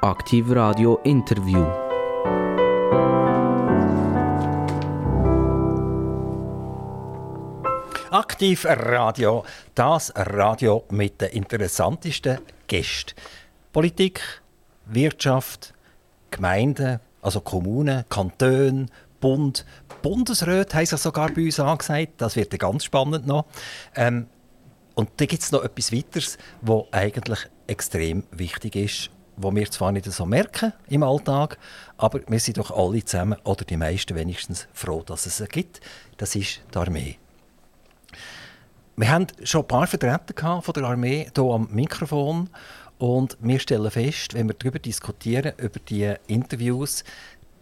[0.00, 1.66] Aktiv Radio Interview.
[8.12, 12.38] Aktiv Radio, das Radio mit den interessantesten
[12.68, 13.16] Gästen.
[13.72, 14.20] Politik,
[14.86, 15.74] Wirtschaft,
[16.30, 18.86] Gemeinden, also Kommunen, Kantone,
[19.18, 19.66] Bund,
[20.00, 22.12] Bundesrat haben sich sogar bei uns angesagt.
[22.18, 23.46] Das wird ganz spannend noch.
[23.96, 24.28] Ähm,
[24.94, 29.92] und da gibt es noch etwas weiteres, was eigentlich extrem wichtig ist, wo wir zwar
[29.92, 31.58] nicht so merken im Alltag,
[31.96, 35.80] aber wir sind doch alle zusammen, oder die meisten wenigstens, froh, dass es es gibt.
[36.16, 37.16] Das ist die Armee.
[38.96, 42.50] Wir haben schon ein paar Vertreter von der Armee hier am Mikrofon
[42.98, 47.04] und wir stellen fest, wenn wir darüber diskutieren, über die Interviews,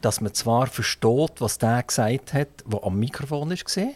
[0.00, 3.88] dass man zwar versteht, was der gesagt hat, der am Mikrofon war,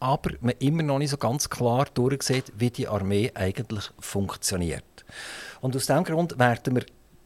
[0.00, 5.04] aber man immer noch nicht so ganz klar durchsieht, wie die Armee eigentlich funktioniert.
[5.60, 6.84] Und aus diesem Grund werden wir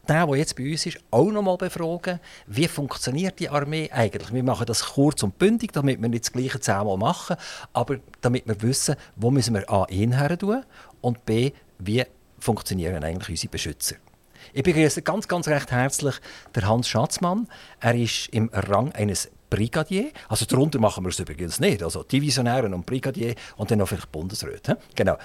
[0.08, 4.32] den, der jetzt bei uns ist, auch noch mal befragen, wie funktioniert die Armee eigentlich.
[4.32, 7.36] Wir machen das kurz und bündig, damit wir nicht das Gleiche zehnmal machen,
[7.72, 10.64] aber damit wir wissen, wo müssen wir A, ihn her tun
[11.00, 12.04] und B, wie
[12.38, 13.96] funktionieren eigentlich unsere Beschützer.
[14.52, 16.16] Ich begrüße ganz, ganz recht herzlich
[16.56, 17.46] den Hans Schatzmann.
[17.78, 20.10] Er ist im Rang eines Brigadier.
[20.28, 21.82] Also darunter machen wir es übrigens nicht.
[21.82, 24.78] Also Divisionären und Brigadier und dann noch vielleicht Bundesrat.
[24.94, 25.16] Genau.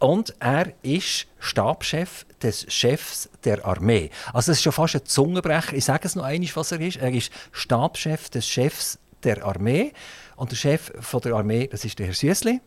[0.00, 4.10] Und er ist Stabschef des Chefs der Armee.
[4.32, 5.74] Also es ist schon fast ein Zungenbrecher.
[5.74, 6.96] Ich sage es noch einmal, was er ist.
[6.96, 9.92] Er ist Stabschef des Chefs der Armee.
[10.36, 12.62] Und der Chef von der Armee, das ist der Herr Süssli,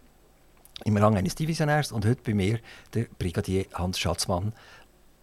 [0.85, 1.91] im Rang eines Divisionärs.
[1.91, 2.59] Und heute bei mir
[2.93, 4.53] der Brigadier Hans Schatzmann.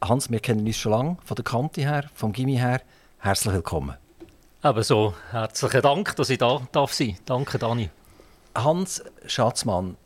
[0.03, 2.83] Hans, wir kennen uns schon lange, von der Kante her, vom Gimmi her.
[3.21, 3.97] Herzlich willkommen.
[4.65, 7.19] Ebenso herzlichen Dank, dass ich da darf sein.
[7.25, 7.89] Danke, Dani.
[8.57, 9.97] Hans Schatzmann,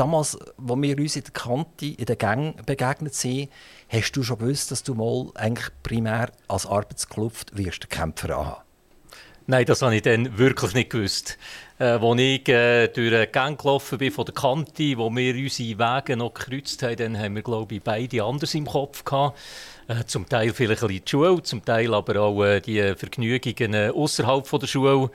[0.00, 3.50] damals, als wir uns in der Kante, in den Gängen begegnet sind,
[3.88, 8.62] hast du schon gewusst, dass du mal eigentlich primär als Arbeitskluft wirst Kämpfer haben?
[9.46, 11.36] Nein, das habe ich dann wirklich nicht gewusst.
[11.78, 15.78] Äh, als ich äh, durch den Gang gelaufen bin von der Kante, wo wir unsere
[15.78, 19.38] Wege noch gekreuzt haben, dann haben wir, glaube ich, beide anders im Kopf gehabt.
[19.88, 23.74] Äh, zum Teil vielleicht ein bisschen die Schule, zum Teil aber auch äh, die Vergnügungen
[23.74, 25.10] äh, außerhalb der Schule.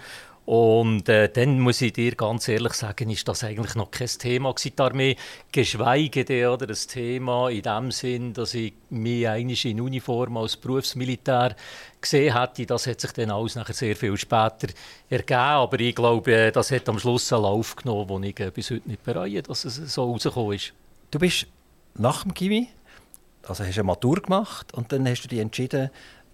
[0.46, 4.54] Und äh, dann muss ich dir ganz ehrlich sagen, ist das eigentlich noch kein Thema
[4.54, 5.16] gewesen, die Armee.
[5.52, 10.56] Geschweige denn oder, das Thema in dem Sinn, dass ich mich eigentlich in Uniform als
[10.56, 11.56] Berufsmilitär
[12.00, 12.68] gesehen hätte.
[12.68, 14.68] Das hat sich dann alles nachher sehr viel später
[15.10, 15.40] ergeben.
[15.40, 18.88] Aber ich glaube, das hat am Schluss einen Lauf genommen, den ich äh, bis heute
[18.88, 20.74] nicht bereue, dass es so rausgekommen ist.
[21.10, 21.48] Du bist
[21.96, 22.68] nach dem Kiwi,
[23.48, 25.90] also hast eine Matur gemacht und dann hast du dich entschieden,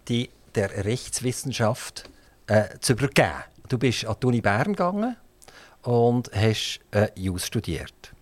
[0.10, 2.10] die der Rechtswissenschaft
[2.48, 3.44] äh, zu übergeben.
[3.70, 5.16] Du bist an die Uni Bern gegangen
[5.84, 8.14] und hast äh, Jus studiert.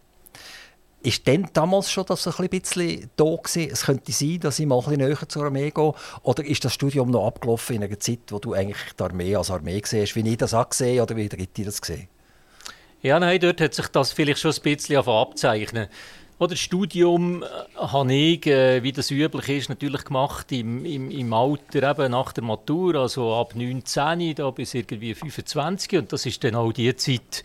[1.02, 3.70] Ist denn damals schon das ein bisschen da gewesen?
[3.72, 5.94] Es könnte sein, dass ich mal ein näher zur Armee gehe.
[6.24, 9.50] Oder ist das Studium noch abgelaufen in einer Zeit, wo du eigentlich die Armee als
[9.50, 12.10] Armee siehst, wie ich das auch gesehen oder wie Dritte das gesehen?
[13.02, 15.88] Ja, nein, dort hat sich das vielleicht schon ein bisschen abzeichnen.
[16.40, 17.46] Oder das Studium äh,
[17.78, 22.32] habe ich, äh, wie das üblich ist, natürlich gemacht im, im, im Alter eben nach
[22.32, 26.96] der Matur, also ab 19, da bis irgendwie 25 und das ist dann auch die
[26.96, 27.44] Zeit,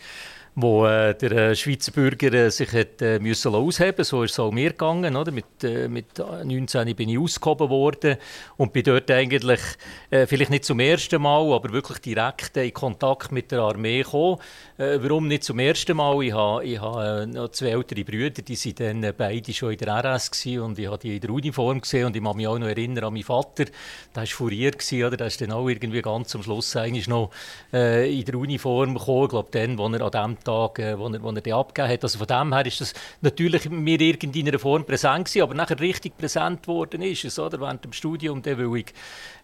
[0.55, 4.51] wo äh, der äh, Schweizer Bürger sich hat, äh, müssen ausheben So ist es auch
[4.51, 5.15] mir gegangen.
[5.17, 5.31] Oder?
[5.31, 8.15] Mit, äh, mit 19 bin ich ausgehoben worden
[8.55, 9.59] und bin dort eigentlich,
[10.09, 14.39] vielleicht nicht zum ersten Mal, aber wirklich direkt in Kontakt mit der Armee gekommen.
[14.77, 16.21] Äh, warum nicht zum ersten Mal?
[16.21, 20.03] Ich habe, ich habe noch zwei ältere Brüder, die waren dann beide schon in der
[20.03, 22.59] RS gewesen, und ich habe die in der Uniform gesehen und ich kann mich auch
[22.59, 23.63] noch erinnern an meinen Vater.
[23.63, 23.73] Der
[24.13, 25.15] war Furier, gewesen, oder?
[25.15, 27.31] der ist dann auch irgendwie ganz am Schluss eigentlich noch
[27.71, 29.23] in der Uniform gekommen.
[29.23, 31.93] Ich glaube, dann, als er an dem Tag, äh, wo er, wo er die abgegeben
[31.93, 32.03] hat.
[32.03, 35.79] Also von dem her ist das natürlich mir in irgendeiner Form präsent gewesen, aber nachher
[35.79, 37.61] richtig präsent geworden ist es, oder?
[37.61, 38.93] Während dem Studium, dann, weil ich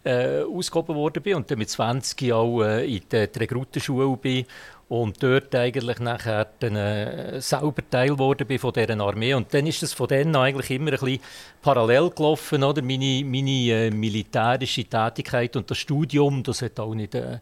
[0.04, 4.44] äh, ausgehoben worden bin und dann mit 20 auch äh, in die Rekrutenschule bin
[4.92, 9.32] und dort eigentlich nachher dann, äh, selber Teil geworden bin von dieser Armee.
[9.32, 11.20] Und dann ist es von dann eigentlich immer ein bisschen
[11.62, 12.82] parallel gelaufen, oder?
[12.82, 17.14] Meine, meine äh, militärische Tätigkeit und das Studium, das hat auch nicht...
[17.14, 17.38] Äh,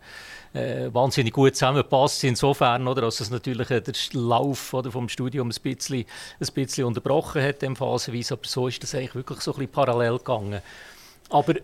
[0.53, 2.25] äh, wahnsinnig gut zusammenpasst.
[2.25, 6.05] Insofern, oder, dass es natürlich äh, den Lauf oder, vom Studium ein bisschen,
[6.41, 8.35] ein bisschen unterbrochen hat, phasenweise.
[8.35, 10.61] Aber so ist das eigentlich wirklich so ein bisschen parallel gegangen.
[11.29, 11.55] Aber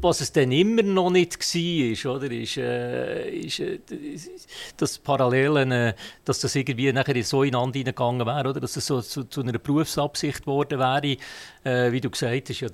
[0.00, 3.78] was es dann immer noch nicht war, oder, ist, äh, ist äh,
[4.76, 5.94] das Parallelen, äh,
[6.24, 9.58] dass das irgendwie nachher so ineinander gegangen wäre, oder, dass es so zu, zu einer
[9.58, 11.16] Berufsabsicht geworden wäre.
[11.68, 12.68] Äh, wie du gesagt hast, ja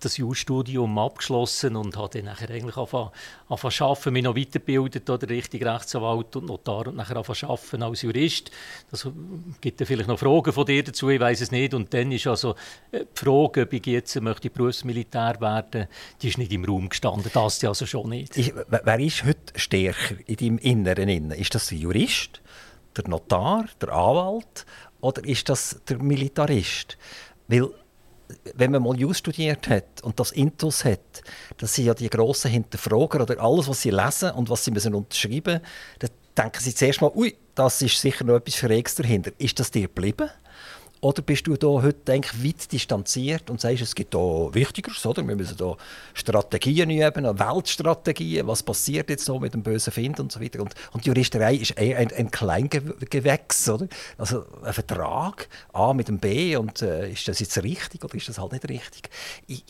[0.00, 3.10] das Jurastudium abgeschlossen und habe dann nachher eigentlich angefangen,
[3.48, 8.50] zu arbeiten, mich noch weitergebildet, oder richtig Rechtsanwalt und Notar und nachher angefangen als Jurist.
[8.90, 9.06] Das
[9.60, 11.74] gibt ja vielleicht noch Fragen von dir dazu, ich weiß es nicht.
[11.74, 12.54] Und dann ist also
[12.90, 15.86] äh, die Frage, ob ich jetzt möchte Berufsmilitär werden,
[16.22, 18.36] die ist nicht im Raum gestanden, das also schon nicht.
[18.36, 21.30] Ich, wer ist heute stärker in deinem Inneren?
[21.32, 22.40] Ist das der Jurist,
[22.96, 24.64] der Notar, der Anwalt
[25.00, 26.96] oder ist das der Militarist?
[27.46, 27.70] Weil
[28.54, 31.22] wenn man mal Jus studiert hat und das Intus hat,
[31.56, 34.94] das sind ja die grossen Hinterfrager oder alles, was sie lesen und was sie müssen
[34.94, 35.66] unterschreiben müssen,
[35.98, 39.32] dann denken sie zuerst mal, ui, das ist sicher noch etwas Verreges dahinter.
[39.38, 40.30] Ist das dir geblieben?
[41.00, 44.18] Oder bist du da heute denk, weit distanziert und sagst, es gibt da
[44.52, 45.26] Wichtigeres, oder?
[45.26, 45.76] Wir müssen da
[46.12, 50.60] Strategien üben, Weltstrategien, was passiert jetzt so mit dem bösen Find und so weiter.
[50.60, 53.86] Und, und die Juristerei ist eher ein, ein Kleingewächs, oder?
[54.16, 58.28] Also ein Vertrag, A mit dem B, und äh, ist das jetzt richtig oder ist
[58.28, 59.08] das halt nicht richtig?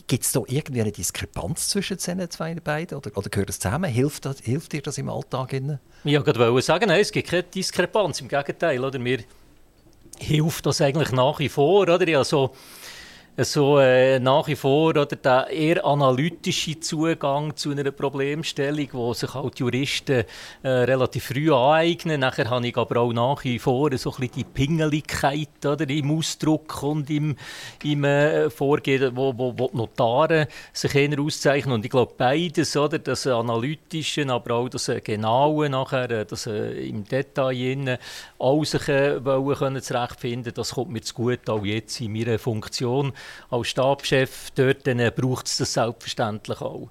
[0.07, 3.91] Gibt es da irgendwie eine Diskrepanz zwischen diesen zwei beiden oder, oder gehört das zusammen?
[3.91, 5.53] Hilft, das, hilft dir das im Alltag?
[6.03, 8.83] Ich wollte sagen, nein, es gibt keine Diskrepanz, im Gegenteil.
[8.83, 9.03] Oder?
[9.03, 9.19] Wir
[10.19, 11.81] hilft das eigentlich nach wie vor.
[11.81, 12.07] Oder?
[12.07, 12.51] Ja, so
[13.43, 19.31] so äh, nach wie vor oder der eher analytische Zugang zu einer Problemstellung, wo sich
[19.31, 20.25] die Juristen
[20.63, 22.19] äh, relativ früh aneignen.
[22.19, 26.83] Nachher habe ich aber auch nach wie vor so ein die Pingeligkeit oder, im Ausdruck
[26.83, 27.35] und im,
[27.83, 31.75] im äh, Vorgehen, wo, wo, wo die Notare sich eher auszeichnen.
[31.75, 36.47] Und ich glaube, beides, oder, das Analytische, aber auch das äh, Genaue nachher, äh, das
[36.47, 37.97] äh, im Detail innen,
[38.37, 42.37] auch sich äh, wollen können zurechtfinden, das kommt mir zu gut, auch jetzt in meiner
[42.37, 43.13] Funktion
[43.49, 46.89] als Stabschef, dort äh, braucht es das selbstverständlich auch.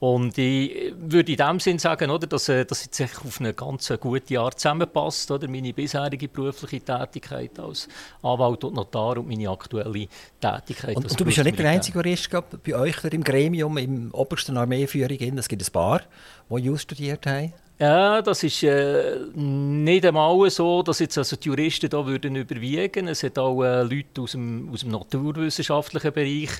[0.00, 3.92] Und ich würde in dem Sinn sagen, oder, dass äh, das jetzt auf eine ganz
[4.00, 5.30] gute Art zusammenpasst.
[5.30, 5.46] Oder?
[5.46, 7.86] Meine bisherige berufliche Tätigkeit als
[8.22, 10.08] Anwalt und Notar und meine aktuelle
[10.40, 12.30] Tätigkeit und, als und du bist ja nicht der einzige Jurist
[12.64, 15.36] bei euch im Gremium, im obersten Armeeführung.
[15.36, 16.00] Es gibt ein paar,
[16.48, 17.52] die Jus studiert haben.
[17.80, 23.08] Ja, das ist äh, nicht einmal so, dass jetzt also die Juristen da würden überwiegen.
[23.08, 26.50] Es hat auch äh, Leute aus dem, aus dem naturwissenschaftlichen Bereich,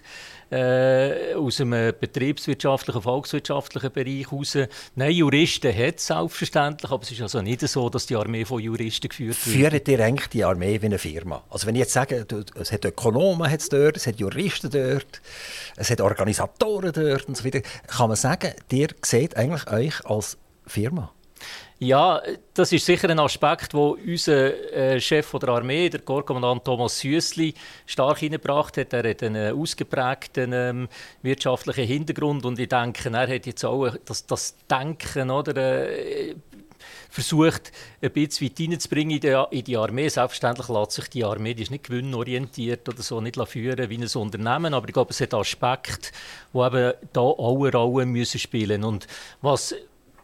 [0.50, 4.56] äh, aus dem äh, betriebswirtschaftlichen, volkswirtschaftlichen Bereich raus.
[4.94, 8.58] Nein, Juristen hat es selbstverständlich, aber es ist also nicht so, dass die Armee von
[8.58, 9.72] Juristen geführt wird.
[9.72, 11.44] Führt ihr eigentlich die Armee wie eine Firma?
[11.50, 15.20] Also wenn ich jetzt sage, es hat Ökonomen hat's dort, es hat Juristen dort,
[15.76, 20.38] es hat Organisatoren dort und so weiter, kann man sagen, ihr seht eigentlich euch als
[20.70, 21.12] Firma?
[21.78, 22.20] Ja,
[22.52, 27.54] das ist sicher ein Aspekt, wo unser äh, Chef der Armee, der Korpskommandant Thomas Süssli,
[27.86, 28.92] stark hineingebracht hat.
[28.92, 30.88] Er hat einen ausgeprägten ähm,
[31.22, 36.34] wirtschaftlichen Hintergrund und ich denke, er hat jetzt auch das, das Denken oder, äh,
[37.08, 37.72] versucht,
[38.02, 40.08] ein bisschen weit reinzubringen in die, in die Armee.
[40.08, 44.08] Selbstverständlich lässt sich die Armee, die ist nicht gewinnorientiert oder so, nicht führen wie ein
[44.22, 46.10] Unternehmen, aber ich glaube, es hat Aspekte,
[46.52, 48.84] die eben da auch eine Rolle müssen spielen.
[48.84, 49.06] Und
[49.40, 49.74] was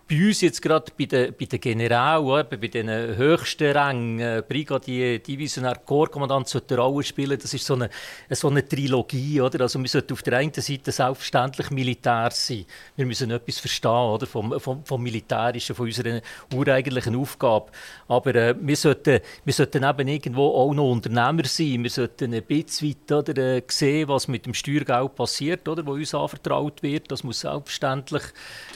[0.08, 5.19] bei uns jetzt gerade bei den, bei den Generalen, bei den höchsten Rängen, äh, Brigadier,
[5.19, 7.37] Divisionär, Korpskommandant sollte eine Rolle spielen.
[7.37, 7.91] Das ist so eine,
[8.31, 9.41] so eine Trilogie.
[9.41, 9.62] Oder?
[9.62, 12.67] Also wir sollten auf der einen Seite selbstverständlich Militär sein.
[12.94, 14.26] Wir müssen etwas verstehen oder?
[14.26, 16.20] Vom, vom, vom Militärischen, von unserer
[16.55, 17.67] ureigentlichen Aufgabe.
[18.06, 21.82] Aber äh, wir, sollten, wir sollten eben irgendwo auch noch Unternehmer sein.
[21.82, 25.85] Wir sollten ein bisschen weit oder, äh, sehen, was mit dem Steuergeld passiert, oder?
[25.85, 27.11] wo uns anvertraut wird.
[27.11, 28.23] Das muss selbstverständlich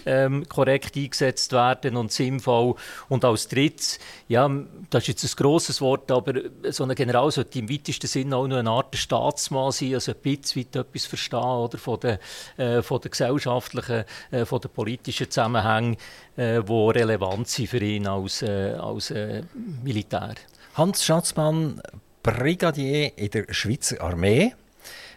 [0.06, 2.74] ähm, korrekt eingesetzt werden und sinnvoll.
[3.08, 4.50] Und als drittes, ja,
[4.90, 6.34] das ist jetzt ein grosses Wort, aber
[6.70, 10.18] so ein General sollte im weitesten Sinne auch noch eine Art Staatsmann sein, also ein
[10.18, 12.18] bisschen weit etwas verstehen oder, von, den,
[12.56, 15.96] äh, von den gesellschaftlichen, äh, von den politischen Zusammenhängen,
[16.36, 19.42] äh, die relevant sind für ihn als, äh, als äh,
[19.82, 20.34] Militär.
[20.74, 21.80] Hans Schatzmann,
[22.22, 24.54] Brigadier in der Schweizer Armee.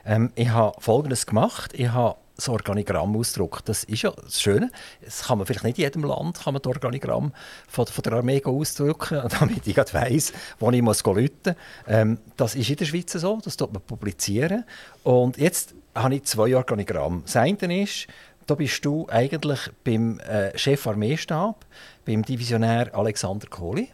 [0.05, 1.72] Ähm, ich habe Folgendes gemacht.
[1.74, 3.70] Ich habe das Organigramm ausdruckt.
[3.70, 4.72] Das ist ja das Schöne.
[5.04, 7.34] Das kann man vielleicht nicht in jedem Land kann man das Organigramm
[7.68, 11.56] von, von der Armee ausdrucken, damit ich weiss, wo ich muss rufen muss.
[11.88, 14.63] Ähm, das ist in der Schweiz so, das tut man publizieren.
[15.04, 17.22] Und jetzt habe ich zwei Organigramme.
[17.25, 18.08] Das eine ist,
[18.48, 21.66] da bist du eigentlich beim äh, Chef Armeestab,
[22.06, 23.90] beim Divisionär Alexander Kohli.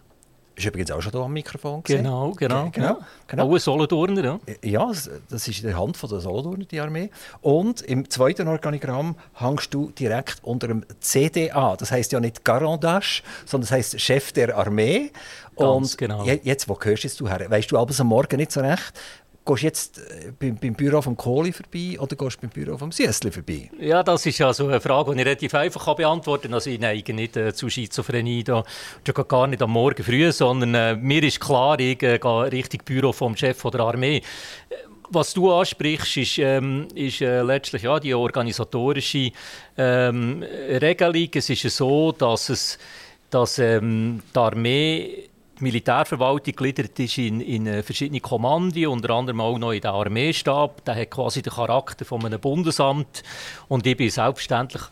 [0.59, 1.83] Ist übrigens auch schon hier am Mikrofon.
[1.83, 2.03] Gesehen.
[2.03, 2.69] Genau, genau.
[2.69, 2.97] genau,
[3.27, 3.47] genau.
[3.47, 4.39] Auch ein Solothurner, ja.
[4.61, 4.91] Ja,
[5.29, 7.11] das ist in der Hand von der Solothurner, die Armee.
[7.39, 11.77] Und im zweiten Organigramm hängst du direkt unter dem CDA.
[11.77, 15.13] Das heißt ja nicht Garandage, sondern das heißt Chef der Armee.
[15.55, 16.25] Ganz und genau.
[16.25, 17.49] jetzt, wo gehörst du her?
[17.49, 18.93] Weißt du abends am Morgen nicht so recht,
[19.45, 22.91] Gehst du jetzt äh, beim, beim Büro vom Kohli vorbei oder gehst beim Büro vom
[22.91, 23.71] Süssli vorbei?
[23.79, 26.53] Ja, das ist ja so eine Frage, die ich relativ einfach beantworten kann.
[26.53, 28.63] Also ich neige nicht äh, zu Schizophrenie, da,
[29.05, 32.81] schon gar nicht am Morgen früh, sondern äh, mir ist klar, ich äh, gehe Richtung
[32.85, 34.21] Büro vom Chef der Armee.
[35.09, 39.31] was du ansprichst, ist, ähm, ist äh, letztlich ja, die organisatorische
[39.77, 41.29] ähm, Regelung.
[41.33, 42.77] Es ist so, dass, es,
[43.29, 49.41] dass ähm, die Armee die Militärverwaltung gliedert ist in, in äh, verschiedene Kommandien, unter anderem
[49.41, 50.85] auch noch in den Armeestab.
[50.85, 53.23] Der hat quasi den Charakter von einem Bundesamt.
[53.67, 54.83] Und ich bin selbstverständlich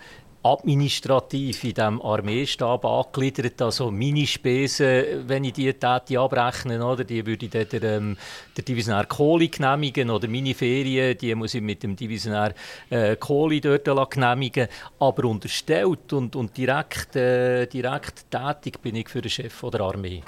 [0.44, 3.62] administrativ in diesem Armeestab angegliedert.
[3.62, 8.18] Also meine Spesen, wenn ich die Täte abrechne, oder, die würde ich der, ähm,
[8.56, 12.54] der Divisionär Kohli genehmigen oder meine Ferien, die muss ich mit dem Divisionär
[12.90, 14.68] äh, Kohli dort genehmigen.
[15.00, 20.24] Aber unterstellt und, und direkt, äh, direkt tätig bin ich für den Chef der Armee.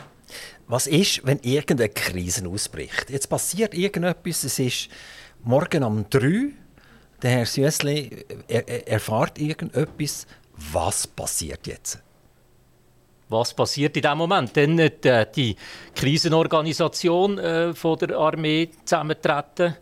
[0.70, 3.10] Was ist, wenn irgendeine Krise ausbricht?
[3.10, 4.90] Jetzt passiert irgendetwas, es ist
[5.44, 6.52] morgen um 3 Uhr
[7.24, 10.28] der Herr Süssli er, er, erfahrt irgendetwas.
[10.72, 12.00] Was passiert jetzt?
[13.30, 14.56] Was passiert in diesem Moment?
[14.56, 15.56] Dann äh, die
[15.96, 19.76] Krisenorganisation äh, von der Armee zusammentreten.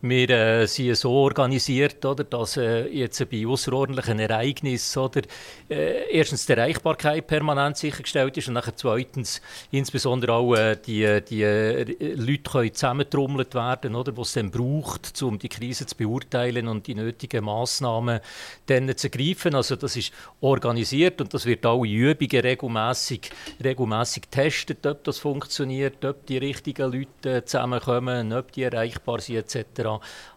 [0.00, 5.22] Wir äh, sind so organisiert, oder, dass äh, jetzt bei außerordentlichen Ereignissen oder,
[5.68, 11.42] äh, erstens die Erreichbarkeit permanent sichergestellt ist und nachher zweitens insbesondere auch äh, die, die
[11.42, 16.68] äh, Leute können zusammentrommelt werden, oder, was es dann braucht, um die Krise zu beurteilen
[16.68, 18.20] und die nötigen Massnahmen
[18.66, 19.56] dann zu ergreifen.
[19.56, 23.32] Also das ist organisiert und das wird auch in Übungen regelmäßig,
[23.64, 29.87] regelmäßig getestet, ob das funktioniert, ob die richtigen Leute zusammenkommen, ob die erreichbar sind etc.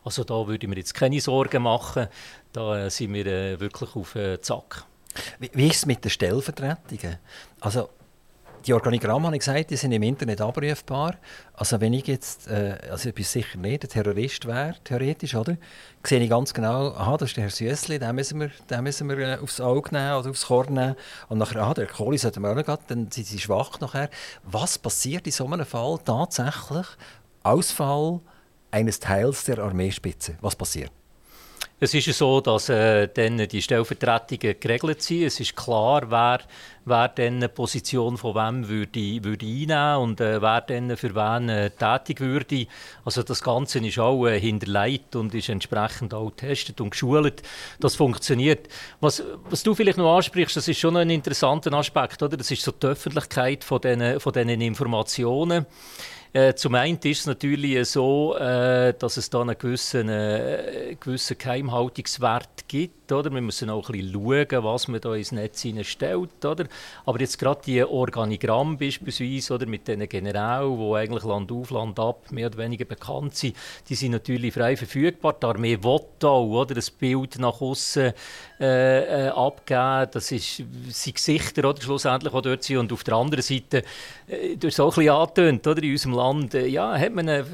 [0.04, 2.08] Also da würde ich mir jetzt keine Sorgen machen.
[2.54, 4.86] Da äh, sind wir äh, wirklich auf äh, Zack.
[5.40, 7.18] Wie, wie ist es mit den Stellvertretungen?
[7.60, 7.90] Also
[8.66, 11.16] die Organigramme, habe ich gesagt, die sind im Internet abrufbar.
[11.54, 15.58] Also wenn ich jetzt, äh, also ich bin sicher nicht, ein Terrorist wäre, theoretisch, oder?
[16.04, 19.10] Sehe ich ganz genau, aha, das ist der Herr Süssli, den müssen wir, den müssen
[19.10, 20.96] wir äh, aufs Auge nehmen oder aufs Korn nehmen.
[21.30, 24.10] Und nachher, aha, der Kohli sollte wir auch noch gehen, dann sind sie schwach nachher.
[24.44, 26.88] Was passiert in so einem Fall tatsächlich?
[27.44, 28.20] Ausfall
[28.72, 30.38] eines Teils der Armeespitze.
[30.42, 30.92] Was passiert?
[31.84, 35.24] Es ist so, dass äh, dann die Stellvertretungen geregelt sind.
[35.24, 36.42] Es ist klar, wer,
[36.86, 41.72] wer eine Position von wem würde, würde einnehmen und äh, wer dann für wen äh,
[41.72, 42.68] tätig würde.
[43.04, 47.42] Also das Ganze ist auch äh, hinterlegt und ist entsprechend auch getestet und geschult.
[47.80, 48.68] Das funktioniert.
[49.00, 52.22] Was, was du vielleicht noch ansprichst, das ist schon ein interessanter Aspekt.
[52.22, 52.38] Oder?
[52.38, 55.66] Das ist so die Öffentlichkeit von diesen, von Informationen.
[56.34, 61.38] Äh, zum einen ist es natürlich so, äh, dass es da einen gewissen, äh, gewissen
[61.38, 63.01] Geheimhaltungswert gibt.
[63.12, 63.32] Oder?
[63.32, 66.46] Wir müssen auch ein bisschen schauen, was man da ins Netz stellt.
[66.46, 66.66] Oder?
[67.06, 72.00] Aber jetzt gerade die Organigramm beispielsweise oder mit diesen Generälen, die eigentlich Land auf, Land
[72.00, 73.56] ab mehr oder weniger bekannt sind,
[73.90, 75.36] die sind natürlich frei verfügbar.
[75.42, 76.76] Die Armee will auch oder?
[76.76, 78.14] das Bild nach außen
[78.60, 80.10] äh, äh, abgeben.
[80.12, 82.78] Das ist, sind Gesichter oder, schlussendlich, die dort sind.
[82.78, 83.84] Und auf der anderen Seite,
[84.28, 85.84] äh, hast es auch ein bisschen angetönt, oder?
[85.84, 87.46] in unserem Land äh, ja, hat man, eine,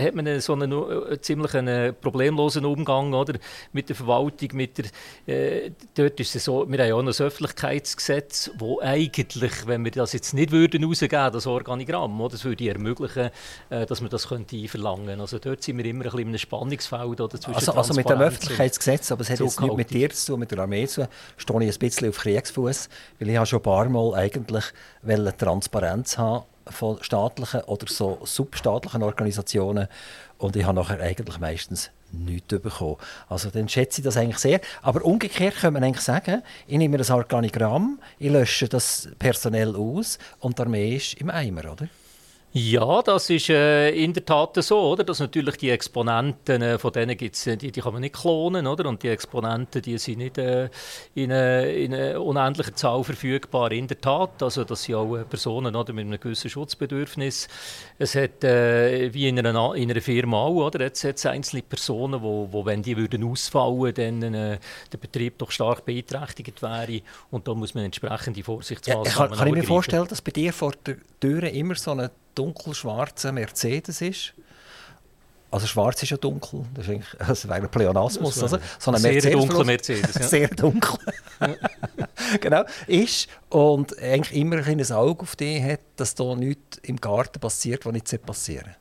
[0.00, 3.38] hat man so einen äh, ziemlich einen problemlosen Umgang oder?
[3.72, 4.50] mit der Verwaltung.
[4.52, 4.86] Mit der,
[5.26, 9.90] äh, dort ist es so, wir haben ja auch ein Öffentlichkeitsgesetz, wo eigentlich, wenn wir
[9.90, 13.30] das jetzt nicht würden rausgeben, das Organigramm, oder, das würde ermöglichen,
[13.70, 15.20] äh, dass man das könnte einverlangen.
[15.20, 17.40] Also dort sind wir immer ein bisschen in einem Spannungsfeld oder?
[17.40, 20.40] Zwischen also, also mit dem Öffentlichkeitsgesetz, aber es hat jetzt nichts mit dir zu tun,
[20.40, 23.62] mit der Armee zu stehe ich ein bisschen auf Kriegsfuß, weil ich habe schon ein
[23.62, 24.64] paar Mal eigentlich
[25.36, 29.88] Transparenz haben von staatlichen oder so substaatlichen Organisationen.
[30.38, 32.96] Und ich habe nachher eigentlich meistens nichts bekommen.
[33.28, 34.60] Also dann schätze ich das eigentlich sehr.
[34.82, 40.18] Aber umgekehrt kann man eigentlich sagen, ich nehme das Organigramm, ich lösche das personell aus
[40.40, 41.88] und die Armee ist im Eimer, oder?
[42.58, 45.04] Ja, das ist äh, in der Tat so, oder?
[45.04, 48.66] Dass natürlich die Exponenten, äh, von denen gibt's, äh, die, die kann man nicht klonen,
[48.66, 48.88] oder?
[48.88, 50.70] Und die Exponenten, die sind nicht äh,
[51.14, 53.72] in, einer, in einer unendlichen Zahl verfügbar.
[53.72, 57.46] In der Tat, also das sind auch äh, Personen oder, mit einem gewissen Schutzbedürfnis.
[57.98, 60.80] Es hat, äh, wie in einer, in einer Firma auch, oder?
[60.80, 64.58] Jetzt hat es einzelne Personen, wo, wo wenn die würden ausfallen, dann der
[64.98, 67.02] Betrieb doch stark beeinträchtigt wäre.
[67.30, 70.54] Und da muss man entsprechende Vorsichtsmaßnahmen ja, Kann, kann ich mir vorstellen, dass bei dir
[70.54, 74.34] vor der Tür immer so eine dunkelschwarzer Mercedes ist.
[75.50, 78.42] Also schwarz ist ja dunkel, das, ist eigentlich, das wäre ein Pleonasmus.
[78.42, 80.14] Also, so eine sehr Mercedes dunkle Mercedes.
[80.14, 80.22] Ja.
[80.28, 80.98] sehr dunkel.
[82.40, 87.38] genau, ist und eigentlich immer ein Auge auf dich hat, dass da nichts im Garten
[87.38, 88.74] passiert, was nicht passieren.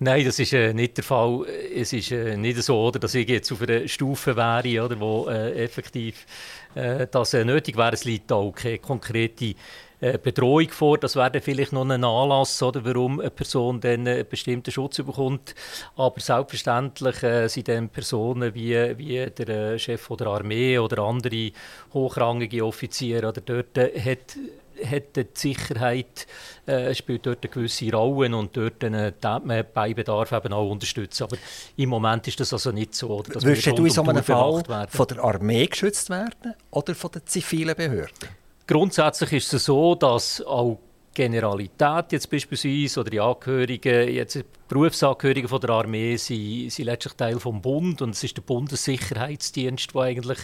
[0.00, 1.44] Nein, das ist äh, nicht der Fall.
[1.74, 5.28] Es ist äh, nicht so, oder, dass ich jetzt auf einer Stufe wäre, oder, wo
[5.28, 6.26] äh, effektiv
[6.74, 7.92] äh, das äh, nötig wäre.
[7.92, 9.54] Es liegt auch keine konkrete
[10.00, 10.98] Bedrohung vor.
[10.98, 15.54] Das wäre vielleicht noch ein Anlass, oder, warum eine Person dann einen bestimmten Schutz bekommt.
[15.96, 21.50] Aber selbstverständlich äh, sind dann Personen wie, wie der äh, Chef der Armee oder andere
[21.92, 24.36] hochrangige Offiziere oder dort äh, hat
[24.84, 26.26] hat die Sicherheit
[26.66, 31.24] äh, spielt dort eine gewisse Rolle und dort äh, man bei Bedarf eben auch unterstützen.
[31.24, 31.36] Aber
[31.76, 33.08] im Moment ist das also nicht so.
[33.08, 37.26] Oder, Würdest du in so einem Fall von der Armee geschützt werden oder von den
[37.26, 38.28] zivilen Behörden?
[38.68, 40.78] Grundsätzlich ist es so, dass auch
[41.14, 47.40] Generalität jetzt beispielsweise oder die Angehörigen, jetzt Berufsangehörigen von der Armee sind, sind letztlich Teil
[47.40, 50.38] vom Bund und es ist der Bundessicherheitsdienst, der eigentlich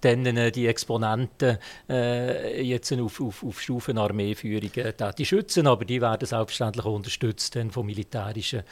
[0.00, 1.58] dann äh, die Exponenten
[1.90, 7.58] äh, jetzt auf, auf, auf Stufen Armeeführung äh, schützen, aber die werden selbstverständlich auch unterstützt
[7.70, 8.62] von militärischen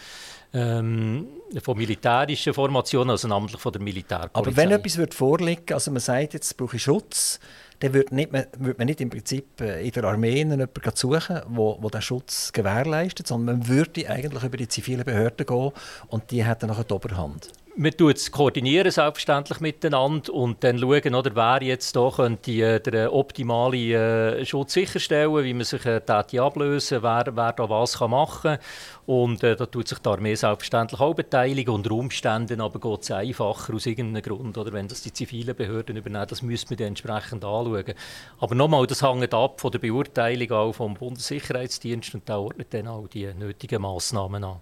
[0.54, 1.26] ähm,
[1.60, 4.38] von militärischen Formationen, also namentlich von der Militärpolizei.
[4.38, 7.40] Aber wenn etwas wird vorliegen, also man sagt, jetzt brauche ich Schutz,
[7.82, 11.78] dann würde, nicht, würde man nicht im Prinzip äh, in der Armee jemanden suchen, wo,
[11.80, 15.72] wo den Schutz gewährleistet, sondern man würde eigentlich über die zivilen Behörden gehen
[16.08, 17.48] und die hätten nachher die Oberhand.
[17.74, 22.80] Man tut es koordinieren selbstverständlich miteinander und dann schauen, oder, wer jetzt da könnte äh,
[22.80, 26.02] den optimalen äh, Schutz sicherstellen, wie man sich äh,
[26.38, 28.58] ablösen wer, wer da was kann machen kann.
[29.06, 31.74] Und äh, da tut sich die Armee selbstverständlich auch beteiligen.
[31.74, 34.58] Unter Umständen aber geht es einfacher aus irgendeinem Grund.
[34.58, 37.94] Oder wenn das die zivilen Behörden übernehmen, das müsste man dann entsprechend anschauen.
[38.38, 42.88] Aber nochmal, das hängt ab von der Beurteilung auch vom Bundessicherheitsdienst und da ordnet dann
[42.88, 44.60] auch die nötigen Massnahmen an.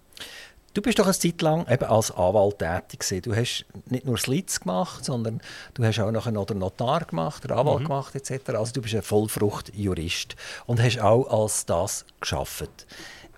[0.72, 3.22] Du bist doch eine Zeit lang eben als Anwalt tätig gewesen.
[3.22, 5.40] Du hast nicht nur Slits gemacht, sondern
[5.74, 7.86] du hast auch noch einen Notar gemacht, einen Anwalt mhm.
[7.86, 8.50] gemacht etc.
[8.50, 10.36] Also du bist ein Vollfruchtjurist
[10.66, 12.86] und hast auch als das geschafft.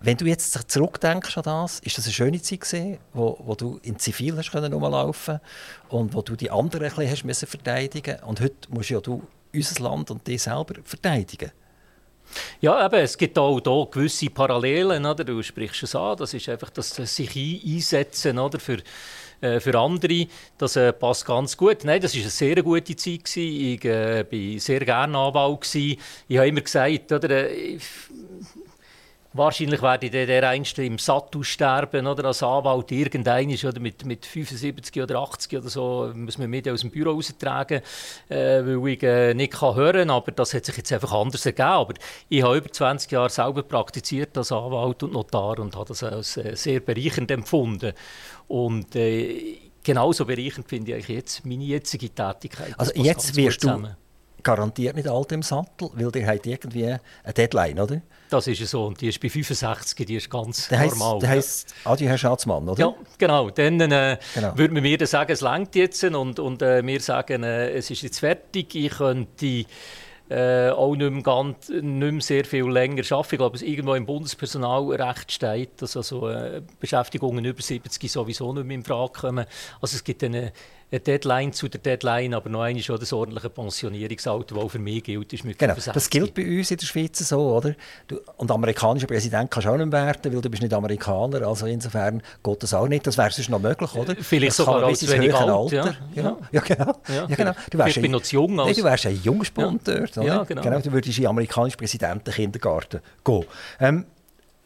[0.01, 3.79] Wenn du jetzt zurückdenkst an das, ist das eine schöne Zeit gewesen, wo, wo du
[3.83, 5.41] in Zivil hast können rumlaufen
[5.89, 9.23] und wo du die anderen ein bisschen hast müssen verteidigen und heute musst ja du
[9.55, 11.53] unser Land und dich selber verteidigen.
[12.61, 15.05] Ja, eben, es gibt auch hier gewisse Parallelen.
[15.05, 15.25] Oder?
[15.25, 18.79] Du sprichst es an, das ist einfach das sich einsetzen oder, für,
[19.41, 20.27] äh, für andere.
[20.59, 21.85] Das äh, passt ganz gut.
[21.85, 23.25] Nein, das war eine sehr gute Zeit.
[23.25, 23.75] Gewesen.
[23.75, 25.61] Ich äh, war sehr gerne Anwalt.
[25.61, 25.99] Gewesen.
[26.29, 27.79] Ich habe immer gesagt, oder, äh,
[29.35, 34.27] Wahrscheinlich werde ich der einste im Sattel sterben oder als Anwalt irgendein oder mit, mit
[34.27, 37.81] 75 oder 80 oder so muss man mich aus dem Büro raustragen,
[38.29, 40.11] äh, weil ich äh, nicht kann hören kann.
[40.11, 41.69] Aber das hat sich jetzt einfach anders ergeben.
[41.69, 41.95] Aber
[42.29, 46.37] ich habe über 20 Jahre selber praktiziert als Anwalt und Notar und habe das als
[46.37, 47.93] äh, sehr bereichernd empfunden.
[48.49, 52.75] Und äh, genauso bereichernd finde ich jetzt meine jetzige Tätigkeit.
[52.79, 53.89] Also jetzt wirst du
[54.43, 57.01] garantiert nicht alt im Sattel, weil der hat irgendwie eine
[57.35, 58.03] Deadline, oder?
[58.33, 58.87] Das ist so.
[58.87, 61.19] Und die ist bei 65, die ist ganz der normal.
[61.19, 62.81] der heisst Adi Herr Schatzmann, oder?
[62.81, 63.51] Ja, genau.
[63.51, 64.57] Dann äh, genau.
[64.57, 66.03] würde man mir dann sagen, es längt jetzt.
[66.03, 68.75] Und, und äh, wir sagen, äh, es ist jetzt fertig.
[68.75, 69.67] Ich könnte
[70.31, 73.35] äh, auch nicht mehr, ganz, nicht mehr sehr viel länger arbeiten.
[73.35, 78.65] Ich glaube, es irgendwo im Bundespersonalrecht steht, dass also, äh, Beschäftigungen über 70 sowieso nicht
[78.65, 79.45] mehr in Frage kommen.
[79.83, 80.53] Also es gibt eine
[80.93, 85.03] eine Deadline zu der Deadline, aber noch einmal schon das ordentliche Pensionierungsalter, das für mich
[85.03, 85.93] gilt, ist mit genau, 65.
[85.95, 87.75] Das gilt bei uns in der Schweiz so, oder?
[88.07, 91.67] Du, und amerikanischer Präsident kannst du auch nicht werden, weil du bist nicht Amerikaner, also
[91.67, 93.07] insofern geht das auch nicht.
[93.07, 94.15] Das wäre sonst noch möglich, oder?
[94.21, 95.97] Vielleicht das sogar als wenig alt, Alter.
[96.15, 96.23] Ja.
[96.23, 96.37] Ja.
[96.53, 96.95] ja, genau.
[97.09, 97.53] Ja, ja genau.
[97.71, 98.61] Du wärst ich bin noch zu jung.
[98.61, 98.69] Als...
[98.69, 99.95] Nee, du wärst ein Jungspund ja.
[99.95, 100.27] dort, oder?
[100.27, 100.63] Ja, genau.
[100.63, 100.81] genau.
[100.81, 103.45] Du würdest in amerikanischen Präsidentenkindergarten gehen.
[103.81, 104.05] Ähm,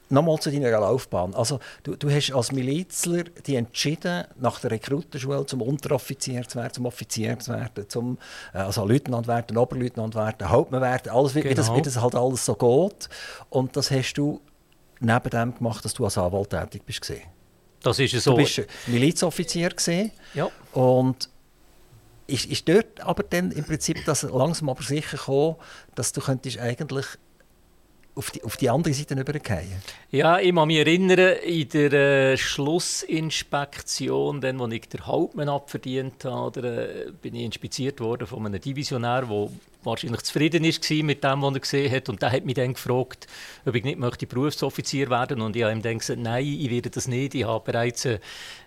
[0.08, 1.34] Nochmal zu deiner Laufbahn.
[1.34, 6.72] Also, du, du hast als Milizler die entschieden, nach der Rekrutenschule zum Unteroffizier zu werden,
[6.74, 8.18] zum Offizier zu werden, zum
[8.54, 11.50] äh, also Leutnant werden, Oberleutnant werden, Hauptmann werden, alles, wie, genau.
[11.50, 13.08] wie, das, wie das halt alles so geht.
[13.50, 14.40] Und das hast du
[15.00, 17.00] neben dem gemacht, dass du als Anwalt tätig bist.
[17.00, 17.22] Gewesen.
[17.82, 18.32] Das ist so.
[18.32, 20.12] Du bist Milizoffizier gewesen.
[20.34, 20.48] Ja.
[20.72, 21.28] Und
[22.26, 25.56] ist, ist dort aber dann im Prinzip das langsam aber sicher gekommen,
[25.94, 27.06] dass du könntest eigentlich
[28.16, 29.82] auf die, auf die andere Seite übergehen?
[30.10, 36.24] Ja, ich kann mich erinnern, in der äh, Schlussinspektion, dann, als ich den Hauptmann abverdient
[36.24, 39.50] habe, oder, äh, bin ich inspiziert worden von einem Divisionär, der
[39.86, 42.08] wahrscheinlich zufrieden war mit dem, was er gesehen hat.
[42.08, 43.26] Und der hat mich dann gefragt,
[43.64, 45.46] ob ich nicht möchte Berufsoffizier werden möchte.
[45.46, 47.34] Und ich habe ihm dann gesagt, nein, ich werde das nicht.
[47.34, 48.06] Ich habe bereits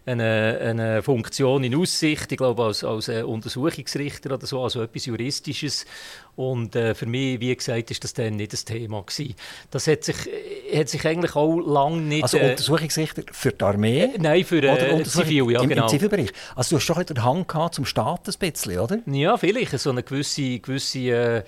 [0.05, 5.86] eine, eine Funktion in Aussicht, ich glaube als, als Untersuchungsrichter oder so, also etwas Juristisches.
[6.36, 9.36] Und äh, für mich, wie gesagt, ist das dann nicht das Thema gewesen.
[9.71, 10.15] Das hat sich,
[10.73, 12.23] hat sich eigentlich auch lange nicht...
[12.23, 14.03] Also äh, Untersuchungsrichter für die Armee?
[14.03, 15.84] Äh, nein, für äh, Zivil, ja im, genau.
[15.84, 16.32] Im Zivilbereich.
[16.55, 18.99] Also du hast doch den Hang gehabt zum Staat ein bisschen, oder?
[19.05, 19.77] Ja, vielleicht.
[19.77, 20.60] So eine gewisse...
[20.60, 21.43] gewisse äh,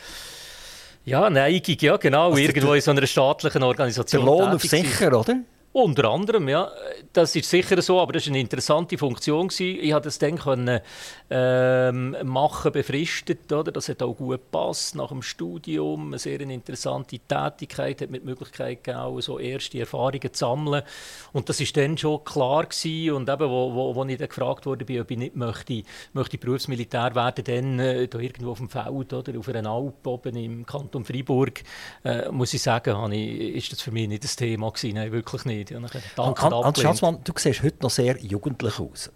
[1.05, 2.29] ja, Neigung, ja genau.
[2.29, 4.25] Also Irgendwo der, in so einer staatlichen Organisation.
[4.25, 5.37] Der Lohn auf sicher, oder?
[5.73, 6.69] Unter anderem, ja.
[7.13, 9.47] Das ist sicher so, aber das war eine interessante Funktion.
[9.57, 10.81] Ich konnte das dann können,
[11.29, 13.49] ähm, machen, befristet.
[13.53, 13.71] Oder?
[13.71, 16.07] Das hat auch gut gepasst nach dem Studium.
[16.07, 20.83] Eine sehr interessante Tätigkeit, hat mir die Möglichkeit gegeben, so erste Erfahrungen zu sammeln.
[21.31, 22.65] Und das war dann schon klar.
[22.65, 23.11] Gewesen.
[23.11, 27.15] Und eben, wo, wo, wo ich dann gefragt wurde, ob ich nicht möchte, möchte Berufsmilitär
[27.15, 31.05] werden, dann äh, da irgendwo auf dem Feld oder auf einer Alp oben im Kanton
[31.05, 31.63] Freiburg,
[32.03, 34.95] äh, muss ich sagen, ich, ist das für mich nicht das Thema gewesen.
[34.95, 36.17] Nein, wirklich nicht nicht.
[36.17, 39.11] Hans Schatzmann, du siehst heute noch sehr jugendlich aus.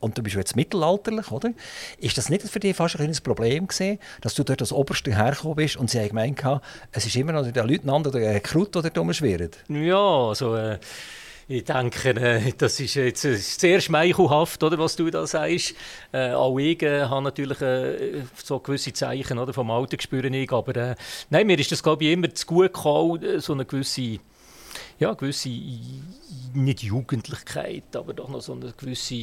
[0.00, 1.50] Und du bist jetzt mittelalterlich, oder?
[1.98, 5.56] Ist das nicht für dich fast ein Problem gewesen, dass du dort als Oberste hergekommen
[5.56, 6.40] bist und sie haben gemeint,
[6.92, 9.58] es ist immer noch der Leutnant oder der Krut, der dort schwirrt?
[9.68, 10.54] Ja, also...
[10.54, 10.78] Äh
[11.50, 15.74] ich denke, äh, das ist jetzt sehr schmeichelhaft, oder, was du da sagst.
[16.12, 20.26] Äh, auch ich äh, habe natürlich äh, so gewisse Zeichen oder, vom Alter gespürt.
[20.52, 20.94] Aber äh,
[21.30, 24.18] nein, mir ist das, glaube ich, immer zu gut gekommen, äh, so eine gewisse
[24.98, 25.50] ja, gewisse,
[26.54, 29.14] nicht Jugendlichkeit, aber doch noch so eine gewisse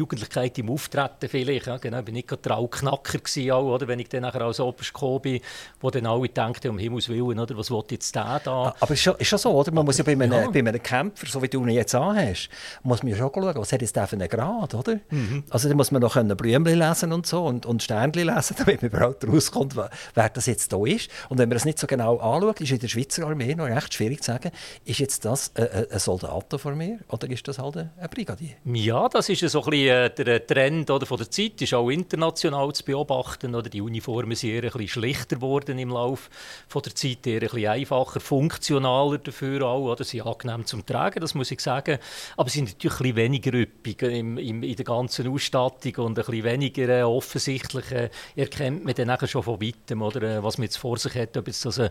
[0.00, 1.66] Jugendlichkeit im Auftreten vielleicht.
[1.66, 4.60] Ja, genau, ich war nicht gerade Trauknacker, gewesen, auch, oder, wenn ich dann nachher als
[4.60, 5.40] Oberst gekommen bin,
[5.80, 8.74] wo dann alle dachten, um Himmels Willen, oder, was will jetzt der da?
[8.80, 9.72] Aber ist schon, ist schon so, oder?
[9.72, 10.50] Man muss ja bei einem, ja.
[10.50, 12.48] bei einem Kämpfer, so wie du ihn jetzt anhast,
[12.82, 15.00] muss man ja schon schauen, was hat jetzt der für einen Grad, oder?
[15.10, 15.44] Mhm.
[15.50, 18.90] Also da muss man noch Blümchen lesen und so und, und Sternchen lesen, damit man
[18.90, 21.10] überhaupt rauskommt, wer das jetzt da ist.
[21.28, 23.94] Und wenn man das nicht so genau anschaut, ist in der Schweizer Armee noch recht
[23.94, 24.50] schwierig zu sagen,
[24.84, 28.56] ist jetzt das ein, ein Soldat von mir oder ist das halt ein Brigadier?
[28.64, 31.90] Ja, das ist so ein bisschen äh, der Trend oder, von der Zeit ist auch
[31.90, 33.54] international zu beobachten.
[33.54, 33.68] Oder?
[33.68, 36.30] Die Uniformen sind eher ein bisschen schlichter geworden im Laufe
[36.74, 39.92] der Zeit, eher ein bisschen einfacher, funktionaler dafür auch.
[39.92, 40.04] Oder?
[40.04, 41.98] Sie sind angenehm zum Tragen, das muss ich sagen.
[42.36, 46.18] Aber sie sind natürlich ein bisschen weniger üppig im, im, in der ganzen Ausstattung und
[46.18, 50.58] ein bisschen weniger äh, offensichtlich äh, erkennt man dann schon von weitem, oder, äh, was
[50.58, 51.90] man jetzt vor sich hat, ob es ein,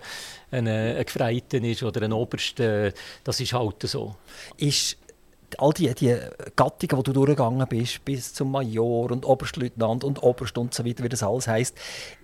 [0.52, 2.60] ein, ein Gefreiten ist oder ein Oberst.
[2.60, 4.16] Äh, das ist halt so.
[4.58, 4.98] Ist
[5.58, 6.16] all die, die
[6.56, 11.04] Gattungen, die du durchgegangen bist, bis zum Major und Oberstleutnant und Oberst und so weiter,
[11.04, 11.78] wie das alles heisst,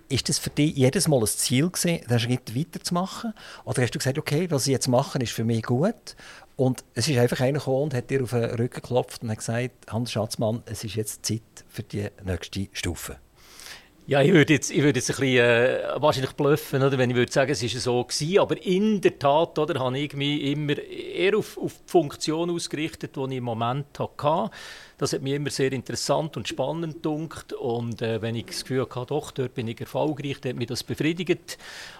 [0.08, 3.34] ist das für dich jedes Mal ein Ziel gewesen, den Schritt weiterzumachen?
[3.64, 6.16] Oder hast du gesagt, okay, was ich jetzt mache, ist für mich gut?
[6.56, 9.38] Und es ist einfach einer gekommen und hat dir auf den Rücken geklopft und hat
[9.38, 13.18] gesagt, Hans Schatzmann, es ist jetzt Zeit für die nächste Stufe.
[14.08, 17.16] Ja, ich würde jetzt, ich würde jetzt ein bisschen äh, wahrscheinlich bluffen, oder, wenn ich
[17.16, 18.38] würde sagen, es war so gewesen.
[18.38, 23.16] Aber in der Tat oder, habe ich mich immer eher auf, auf die Funktion ausgerichtet,
[23.16, 24.52] die ich im Moment hatte.
[24.96, 27.52] Das hat mich immer sehr interessant und spannend gedunkt.
[27.52, 30.68] Und äh, wenn ich das Gefühl hatte, doch, dort bin ich erfolgreich, dann hat mich
[30.68, 31.58] das befriedigt.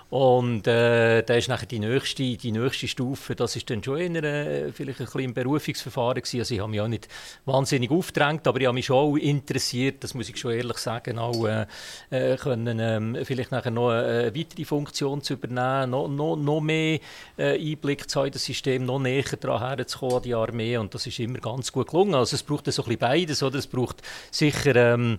[0.08, 4.22] Und äh, da ist nachher die nächste, die nächste Stufe, das ist dann schon eher,
[4.22, 6.38] äh, vielleicht ein bisschen Berufungsverfahren gewesen.
[6.38, 7.08] Also ich habe mich auch nicht
[7.44, 11.18] wahnsinnig aufgedrängt, aber ich habe mich schon auch interessiert, das muss ich schon ehrlich sagen,
[11.18, 11.66] auch äh,
[12.10, 17.00] äh können, ähm, vielleicht nachher noch eine weitere Funktion zu übernehmen, noch, noch, noch mehr
[17.36, 21.08] äh, Einblick zu haben das System, noch näher daran herzukommen an die Armee und das
[21.08, 22.14] ist immer ganz gut gelungen.
[22.14, 23.58] Also es braucht so ein bisschen beides, oder?
[23.58, 25.18] Es braucht sicher ähm,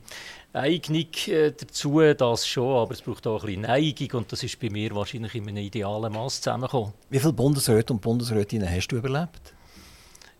[0.53, 4.59] Eignung äh, dazu, das schon, aber es braucht auch ein bisschen Neigung und das ist
[4.59, 6.93] bei mir wahrscheinlich in einem idealen Maß zusammengekommen.
[7.09, 9.53] Wie viele Bundesräte und Bundesrätinnen hast du überlebt?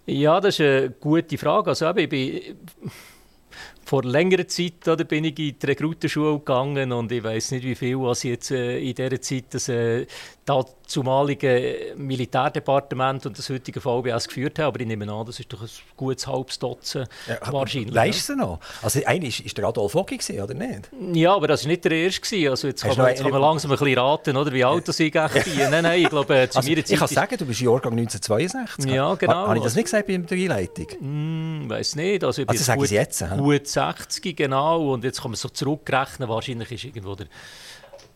[0.06, 1.72] Ja, das ist eine gute Frage.
[1.72, 2.41] Also, ich bin
[3.88, 7.76] vor längerer Zeit oder, bin ich in die Rekrutenschule gegangen und ich weiß nicht, wie
[7.76, 10.06] viel was jetzt äh, in dieser Zeit das, äh,
[10.86, 14.67] zumalige Militärdepartement und das heutige VBS geführt haben.
[14.67, 17.93] Aber ich nehme an, das ist doch ein gutes halbes Dutzend ja, wahrscheinlich.
[17.93, 18.60] Weißt du noch?
[18.82, 20.89] Also ist, ist der Adolf Hocki oder nicht?
[21.13, 22.50] Ja, aber das war nicht der erste.
[22.50, 25.00] Also jetzt kann man, jetzt kann man langsam ein bisschen raten, oder, wie alt das
[25.02, 25.69] ich eigentlich bin.
[25.69, 26.93] Nein, nein, ich glaube, äh, zu also, meiner Zeit...
[26.93, 28.86] Ich kann sagen, du bist Jahrgang 1962.
[28.86, 29.34] Ja, genau.
[29.34, 30.88] Habe ich das nicht gesagt bei der Einleitung?
[31.00, 32.23] Hm, weiß nicht.
[32.23, 33.26] Also, ich also sage ich jetzt.
[33.38, 34.94] Gut 60, genau.
[34.94, 36.28] Und jetzt kann man so zurückrechnen.
[36.28, 37.28] Wahrscheinlich ist irgendwo der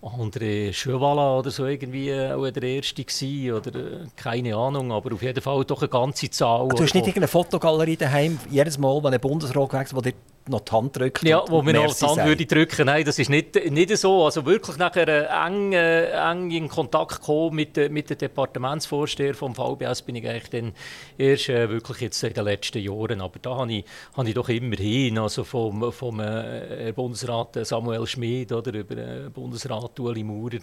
[0.02, 5.14] André Chevala oder so irgendwie äh, auch der Erste gewesen, oder äh, keine Ahnung, aber
[5.14, 6.68] auf jeden Fall doch eine ganze Zahl.
[6.70, 10.14] Du hast nicht irgendeine Fotogalerie daheim, jedes Mal, wenn ein Bundesrat wechselt, wo dir
[10.48, 11.24] noch die Hand drückt.
[11.24, 12.86] Ja, wo mir noch die Hand würde drücken.
[12.86, 14.26] Nein, das ist nicht, nicht so.
[14.26, 19.56] Also wirklich nachher äh, eng, äh, eng in Kontakt gekommen mit, mit dem Departementsvorsteher vom
[19.56, 20.74] VBS bin ich eigentlich dann
[21.18, 23.22] erst äh, wirklich jetzt in den letzten Jahren.
[23.22, 28.52] Aber da habe ich, habe ich doch immerhin, also vom, vom äh, Bundesrat Samuel Schmid
[28.52, 30.60] oder über äh, Bundesrat Ueli Maurer,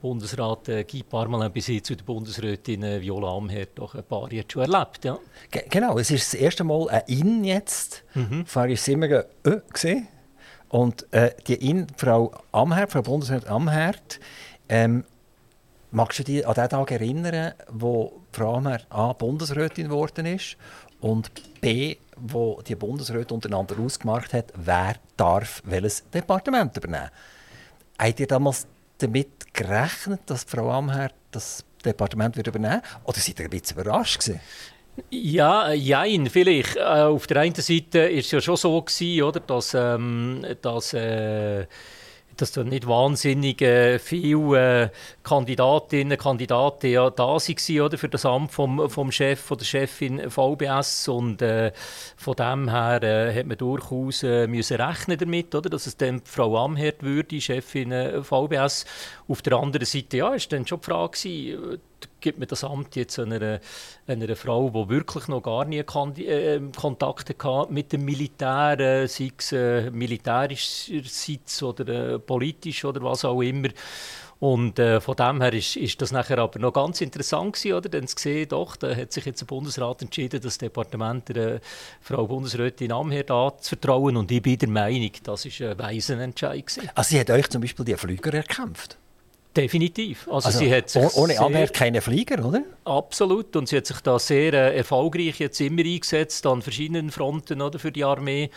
[0.00, 4.32] Bundesrat äh, Guy Parmelin bis hin zu der Bundesrätin äh, Viola Amherd doch ein paar
[4.32, 5.04] jetzt schon erlebt.
[5.04, 5.18] Ja.
[5.70, 8.04] Genau, es ist das erste Mal ein In jetzt.
[8.14, 8.46] Mhm.
[8.46, 9.60] Vorher war es immer ein Ö.
[9.72, 10.08] Gewesen.
[10.68, 14.20] Und äh, die In, Frau Amherd, Frau Bundesrätin Amherd,
[14.68, 15.04] ähm,
[15.90, 19.12] magst du dich an den Tag erinnern, wo Frau Amherd A.
[19.12, 20.56] Bundesrätin geworden ist
[21.00, 21.30] und
[21.60, 21.96] B.
[22.16, 27.10] wo die Bundesräte untereinander ausgemacht hat, wer darf welches Departement übernehmen?
[27.98, 28.66] Habt ihr damals
[28.98, 34.20] damit gerechnet, dass Frau Amherd das Departement wird übernehmen Oder seid ihr ein bisschen überrascht
[34.20, 34.40] gewesen?
[35.10, 36.76] Ja, jein, vielleicht.
[36.76, 40.94] Äh, auf der einen Seite war es ja schon so, gewesen, oder, dass, ähm, dass
[40.94, 41.66] äh,
[42.36, 44.90] dass da nicht wahnsinnig äh, viele
[45.22, 50.30] Kandidatinnen und Kandidaten ja da waren oder, für das Amt vom, vom Chef oder Chefin
[50.30, 51.72] VBS und äh,
[52.16, 56.22] von dem her äh, hat man durchaus äh, müssen rechnen damit, oder, dass es dann
[56.24, 58.86] Frau Amherd würde, Chefin äh, VBS.
[59.28, 61.80] Auf der anderen Seite ja, ist dann schon die Frage gewesen,
[62.20, 63.60] gibt man das Amt jetzt einer,
[64.06, 69.32] einer Frau, die wirklich noch gar nie äh, Kontakte hatte mit dem Militär, äh, sei
[69.36, 73.68] es äh, militärischerseits oder äh, politisch oder was auch immer.
[74.38, 77.88] Und äh, von dem her ist, ist das nachher aber noch ganz interessant gewesen, oder?
[77.88, 81.60] Denn zu sehen, doch, da hat sich jetzt der Bundesrat entschieden, das Departement der äh,
[82.02, 84.16] Frau Bundesrätin Amherd anzuvertrauen.
[84.16, 86.90] Und ich bin der Meinung, das ist ein weiser Entscheid gewesen.
[86.94, 88.98] Also sie hat euch zum Beispiel die Flüger erkämpft?
[89.56, 90.28] Definitiv.
[90.30, 92.62] Also, also sie hat sich ohne Abwehr keine Flieger, oder?
[92.84, 93.56] Absolut.
[93.56, 97.78] Und sie hat sich da sehr äh, erfolgreich jetzt immer eingesetzt an verschiedenen Fronten oder,
[97.78, 98.50] für die Armee.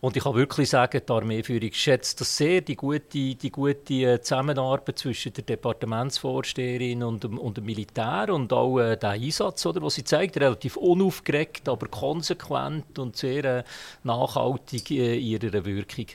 [0.00, 4.20] Und ich kann wirklich sagen, die Armeeführung schätzt das sehr, die gute, die gute äh,
[4.22, 9.82] Zusammenarbeit zwischen der Departementsvorsteherin und dem, und dem Militär und auch äh, der Einsatz, oder,
[9.82, 13.64] was sie zeigt, relativ unaufgeregt, aber konsequent und sehr äh,
[14.02, 16.06] nachhaltig äh, in ihrer Wirkung.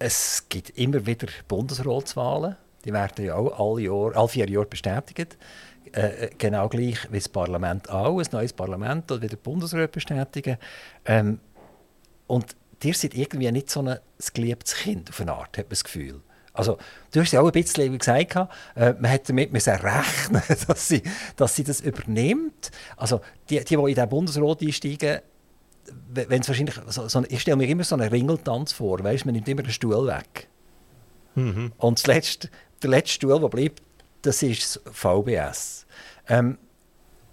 [0.00, 2.56] Es gibt immer wieder Bundesratswahlen.
[2.86, 5.36] Die werden ja auch alle, Jahr, alle vier Jahre bestätigt.
[5.92, 8.18] Äh, genau gleich wie das Parlament auch.
[8.18, 10.56] Ein neues Parlament oder wieder Bundesrat bestätigen.
[11.04, 11.40] Ähm,
[12.26, 13.98] und ihr seid irgendwie nicht so ein
[14.32, 16.20] geliebtes Kind auf eine Art, hat man das Gefühl.
[16.52, 16.78] Also,
[17.12, 18.36] du hast ja auch ein bisschen wie gesagt,
[18.74, 21.02] äh, man hätte damit müssen rechnen dass sie,
[21.36, 22.70] dass sie das übernimmt.
[22.96, 23.20] Also,
[23.50, 25.20] die, die, die in den Bundesrat einsteigen,
[26.12, 29.34] wenn es wahrscheinlich so, so, ich stelle mir immer so einen Ringeltanz vor, weißt, man
[29.34, 30.48] nimmt immer einen Stuhl weg.
[31.34, 31.72] Mhm.
[31.76, 32.48] Und das letzte,
[32.82, 33.82] der letzte Stuhl, der bleibt,
[34.22, 35.86] das ist das VBS.
[36.28, 36.58] Ähm,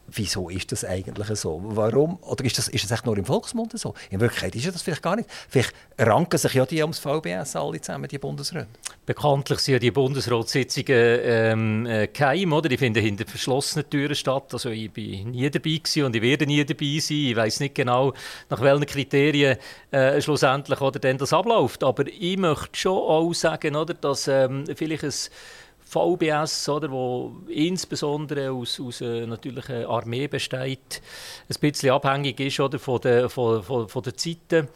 [0.08, 1.62] wieso ist das eigentlich so?
[1.63, 2.18] Warum?
[2.22, 3.94] Oder ist das, ist das echt nur im Volksmund so?
[4.10, 5.30] In Wirklichkeit ist das vielleicht gar nicht.
[5.50, 8.68] Vielleicht ranken sich ja die ums VBS alle zusammen, die Bundesräte.
[9.06, 12.70] Bekanntlich sind ja die Bundesratssitzungen ähm, äh, geheim, oder?
[12.70, 14.54] Die finden hinter verschlossenen Türen statt.
[14.54, 17.18] Also ich bin nie dabei und ich werde nie dabei sein.
[17.18, 18.13] Ich weiß nicht genau,
[18.50, 19.58] nach welchen Kriterien
[19.92, 21.84] äh, schlussendlich oder denn das abläuft.
[21.84, 25.13] Aber ich möchte schon auch sagen, oder, dass ähm, vielleicht ein
[25.94, 31.02] VBS, oder, wo insbesondere aus, aus äh, natürlich einer Armee besteht,
[31.50, 34.68] ein bisschen abhängig ist oder, von, der Zeiten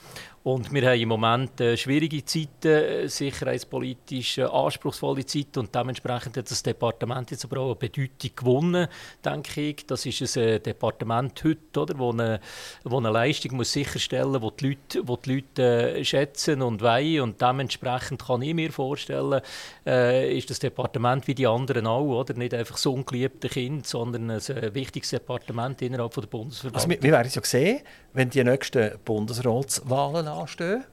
[0.44, 6.38] und wir haben im Moment äh, schwierige Zeiten, äh, sicherheitspolitisch äh, anspruchsvolle Zeiten und dementsprechend
[6.38, 8.88] hat das Departement jetzt aber auch eine Bedeutung gewonnen,
[9.26, 9.86] denke ich.
[9.86, 12.40] Das ist ein äh, Departement heute, oder, wo eine,
[12.86, 17.42] wo eine Leistung muss sicherstellen muss, die die Leute, die Leute schätzen und weihen und
[17.42, 19.42] dementsprechend kann ich mir vorstellen,
[19.84, 22.34] ist das Departement wie die anderen auch, oder?
[22.34, 24.42] nicht einfach so ungeliebte Kind, sondern ein
[24.74, 26.76] wichtiges Departement innerhalb von der Bundesverwaltung.
[26.76, 27.82] Also wir, wir werden es ja sehen,
[28.18, 30.84] wenn die nächsten Bundesratswahlen anstehen.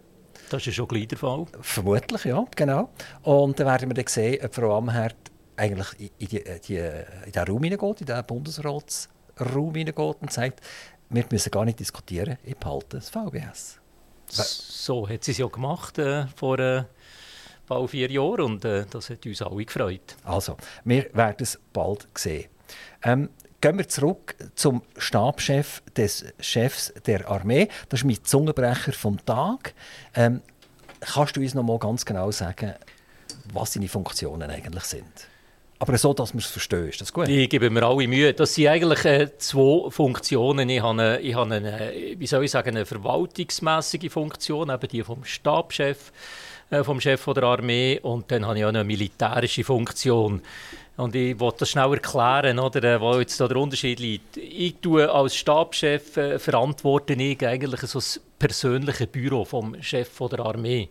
[0.50, 1.46] Das ist schon gleich der Fall.
[1.62, 2.90] Vermutlich, ja, genau.
[3.22, 5.16] Und dann werden wir dann sehen, ob Frau Amherd
[5.56, 10.60] eigentlich in, die, die, in den Raum hineingeht, in den Bundesratsraum hineingeht und sagt,
[11.08, 13.80] wir müssen gar nicht diskutieren, ich behalte das VBS.
[14.28, 16.84] So hat sie es ja gemacht äh, vor äh,
[17.66, 20.16] bald vier Jahren und äh, das hat uns alle gefreut.
[20.24, 22.50] Also, wir werden es bald sehen.
[23.02, 23.30] Ähm,
[23.64, 27.68] Gehen wir zurück zum Stabschef des Chefs der Armee.
[27.88, 29.72] Das ist mein Zungenbrecher vom Tag.
[30.14, 30.42] Ähm,
[31.00, 32.74] kannst du uns noch mal ganz genau sagen,
[33.54, 35.28] was seine Funktionen eigentlich sind?
[35.78, 36.90] Aber so, dass man es versteht.
[36.90, 37.26] Ist das gut?
[37.26, 38.34] Ich gebe mir alle Mühe.
[38.34, 40.68] Das sind eigentlich äh, zwei Funktionen.
[40.68, 45.02] Ich habe, eine, ich habe eine, wie soll ich sagen, eine verwaltungsmäßige Funktion, eben die
[45.02, 46.12] vom Stabschef,
[46.68, 47.98] äh, vom Chef der Armee.
[48.02, 50.42] Und dann habe ich auch eine militärische Funktion.
[50.96, 54.36] Und ich wollte das schnell erklären, oder, äh, wo jetzt da der Unterschied liegt.
[54.36, 60.40] Ich tue als Stabschef äh, verantworte ich eigentlich so das persönliche Büro vom Chef der
[60.40, 60.88] Armee.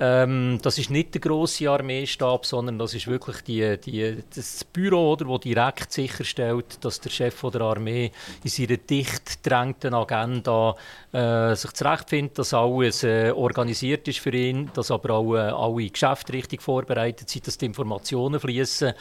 [0.00, 5.12] Ähm, das ist nicht der große Armeestab, sondern das ist wirklich die, die, das Büro,
[5.12, 8.12] oder, das direkt sicherstellt, dass der Chef der Armee
[8.44, 10.76] in seiner dicht drängten Agenda
[11.12, 15.90] äh, sich zurechtfindet, dass alles äh, organisiert ist für ihn, dass aber auch äh, alle
[15.90, 18.92] Geschäfte richtig vorbereitet sind, dass die Informationen fließen.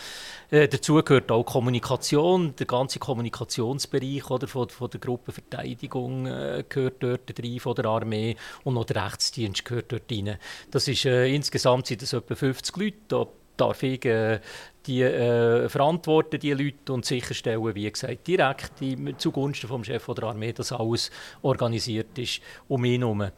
[0.49, 7.03] Äh, dazu gehört auch Kommunikation, der ganze Kommunikationsbereich oder, von, von der Gruppenverteidigung äh, gehört
[7.03, 10.37] dort rein, von der Armee und noch der Rechtsdienst gehört dort rein.
[10.71, 12.97] Das ist, äh, insgesamt sind es etwa 50 Leute.
[13.09, 14.39] Da darf ich äh,
[14.85, 18.73] die äh, verantworten, die Leute und sicherstellen, wie gesagt, direkt
[19.17, 23.31] zugunsten vom Chef der Armee, dass alles organisiert ist um ihn herum.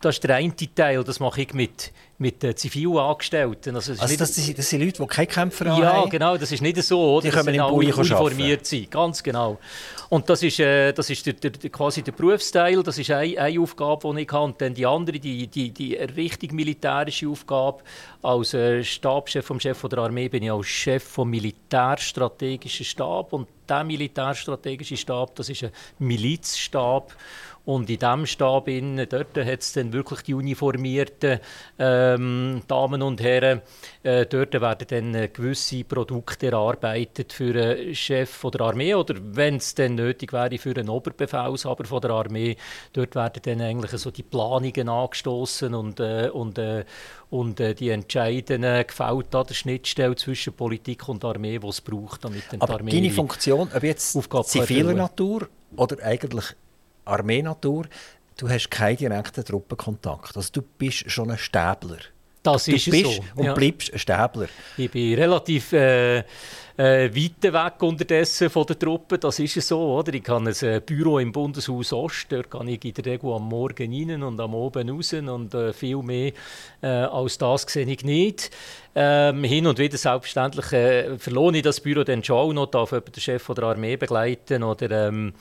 [0.00, 3.74] Das ist der eine Teil, das mache ich mit, mit äh, Zivilangestellten.
[3.74, 5.82] Also, das, also das, sind, das sind Leute, die keine Kämpfer haben?
[5.82, 7.20] Ja, genau, das ist nicht so.
[7.20, 9.58] Die können im Bui uniformiert sein, ganz genau.
[10.08, 13.60] Und das ist, äh, das ist der, der, quasi der Berufsteil, das ist eine, eine
[13.60, 14.44] Aufgabe, die ich habe.
[14.44, 17.82] Und dann die andere, die, die, die richtig militärische Aufgabe.
[18.22, 23.32] Als äh, Stabschef vom Chef der Armee bin ich als Chef vom militärstrategischen Stab.
[23.32, 27.14] Und der militärstrategische Stab, das ist ein Milizstab.
[27.68, 31.38] Und in diesem Stab innen, dort hat es dann wirklich die uniformierten
[31.78, 33.60] ähm, Damen und Herren.
[34.02, 39.16] Äh, dort werden dann äh, gewisse Produkte erarbeitet für einen Chef von der Armee oder
[39.20, 42.56] wenn es dann nötig wäre für einen Oberbefehlshaber von der Armee.
[42.94, 46.86] Dort werden dann eigentlich so die Planungen angestoßen und, äh, und, äh,
[47.28, 52.24] und äh, die Entscheidungen gefällt an der Schnittstelle zwischen Politik und Armee, die es braucht,
[52.24, 56.54] damit die Armee deine Funktion, ob jetzt ziviler Natur oder eigentlich
[57.08, 57.86] Armeenatur,
[58.36, 60.36] du hast keinen direkten Truppenkontakt.
[60.36, 61.98] Also du bist schon ein Stäbler.
[62.42, 63.24] Das du ist bist so.
[63.34, 63.54] und ja.
[63.54, 64.48] bleibst ein Stäbler.
[64.76, 69.18] Ich bin relativ äh, äh, weit weg unterdessen von der Truppe.
[69.18, 70.14] Das ist so, oder?
[70.14, 72.26] Ich habe ein äh, Büro im Bundeshaus Ost.
[72.30, 75.12] Dort kann ich in der Regel am Morgen rein und am Abend raus.
[75.12, 76.32] Und äh, viel mehr
[76.80, 78.50] äh, als das sehe ich nicht.
[78.94, 82.90] Ähm, hin und wieder selbstverständlich äh, verlohne ich das Büro dann schon auch noch, darf
[82.90, 85.34] den Chef der Armee begleiten oder ähm,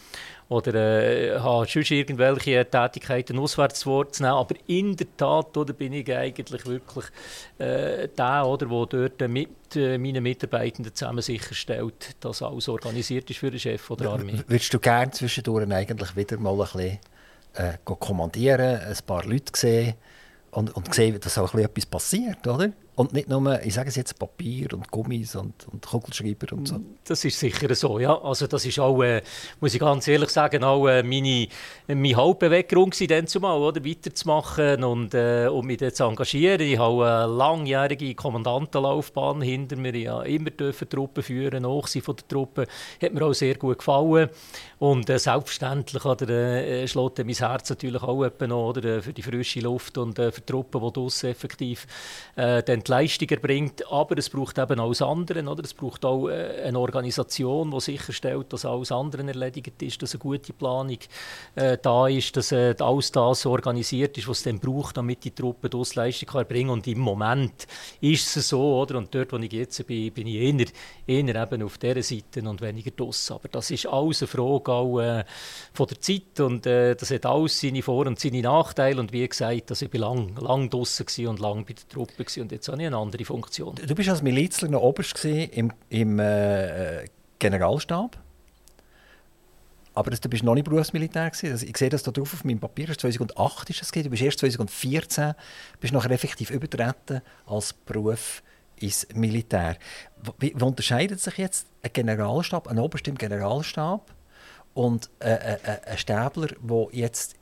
[0.49, 4.35] oder äh, habe sonst irgendwelche Tätigkeiten auswärts zu Wort zu nehmen.
[4.35, 7.05] Aber in der Tat oder, bin ich eigentlich wirklich
[7.57, 13.39] äh, der, oder, der dort mit äh, meinen Mitarbeitenden zusammen sicherstellt, dass alles organisiert ist
[13.39, 14.39] für den Chef der Armee.
[14.47, 16.99] Würdest du gerne zwischendurch eigentlich wieder mal ein bisschen
[17.55, 19.95] äh, kommandieren, ein paar Leute sehen
[20.51, 22.71] und, und sehen, dass auch etwas passiert, oder?
[22.97, 26.81] Und nicht nur, ich sage es jetzt, Papier und Gummis und, und Kugelschreiber und so.
[27.03, 28.19] Das ist sicher so, ja.
[28.23, 29.21] Also das ist auch, äh,
[29.59, 31.47] muss ich ganz ehrlich sagen, auch äh, meine,
[31.87, 36.59] meine Hauptbeweggrund dann zumal, oder, weiterzumachen und, äh, und mich zu engagieren.
[36.61, 39.93] Ich habe eine langjährige Kommandantenlaufbahn hinter mir.
[39.93, 42.65] Ich durfte immer dürfen Truppen führen, Nachsehen von der Truppe.
[42.99, 44.31] Hat mir auch sehr gut gefallen.
[44.79, 49.21] Und äh, selbstverständlich oder, äh, schlägt mein Herz natürlich auch noch oder, äh, für die
[49.21, 51.85] frische Luft und äh, für die Truppen, die draussen effektiv
[52.35, 53.89] äh, dann die Leistung erbringt.
[53.91, 55.43] Aber es braucht eben alles andere.
[55.43, 55.63] Oder?
[55.63, 60.19] Es braucht auch äh, eine Organisation, die sicherstellt, dass alles andere erledigt ist, dass eine
[60.19, 60.97] gute Planung
[61.55, 65.31] äh, da ist, dass äh, alles das organisiert ist, was es dann braucht, damit die
[65.31, 66.77] Truppe die Leistung erbringen kann.
[66.79, 67.67] Und im Moment
[68.01, 68.81] ist es so.
[68.81, 68.97] Oder?
[68.97, 70.65] Und dort, wo ich jetzt bin, bin ich eher,
[71.05, 73.33] eher eben auf dieser Seite und weniger draussen.
[73.33, 75.23] Aber das ist alles eine Frage auch, äh,
[75.73, 76.39] von der Zeit.
[76.39, 78.99] Und äh, das hat alles seine Vor- und seine Nachteile.
[78.99, 82.25] Und wie gesagt, also ich war lang, lang draussen und lang bei der Truppe.
[82.41, 83.75] Und jetzt habe ich eine andere Funktion.
[83.75, 87.05] Du bist als Milizler noch oberst im, im äh,
[87.39, 88.17] Generalstab.
[89.93, 91.31] Aber du bist noch nicht Berufsmilitär.
[91.31, 91.67] Gewesen.
[91.67, 92.95] Ich sehe das da drauf auf meinem Papier.
[92.95, 95.33] 2008 ist das Du bist erst 2014
[95.79, 98.43] bist nachher effektiv übertreten als Beruf
[98.75, 99.77] ins Militär.
[100.39, 104.13] Wie, wie unterscheidet sich jetzt ein Generalstab, ein Oberst im Generalstab
[104.75, 107.35] und äh, äh, äh ein Stäbler, der jetzt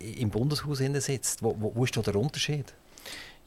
[0.00, 1.42] im Bundeshaus sitzt?
[1.42, 2.74] Wo, wo, wo ist da der Unterschied?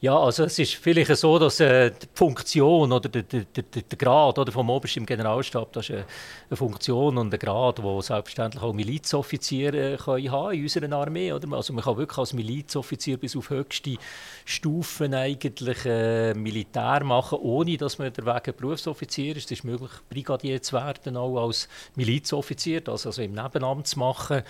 [0.04, 3.98] Ja, also es ist vielleicht so, dass äh, die Funktion oder der, der, der, der
[3.98, 6.04] Grad oder vom Oberst im Generalstab, das ist eine,
[6.50, 11.32] eine Funktion und ein Grad, wo selbstverständlich auch Milizoffiziere äh, können haben in unserer Armee.
[11.32, 11.50] Oder?
[11.56, 13.96] Also man kann wirklich als Milizoffizier bis auf höchste
[14.44, 19.46] Stufen eigentlich äh, Militär machen, ohne dass man der Weg Berufsoffizier ist.
[19.46, 24.42] Es ist möglich, Brigadier zu werden, auch als Milizoffizier, das also im Nebenamt zu machen.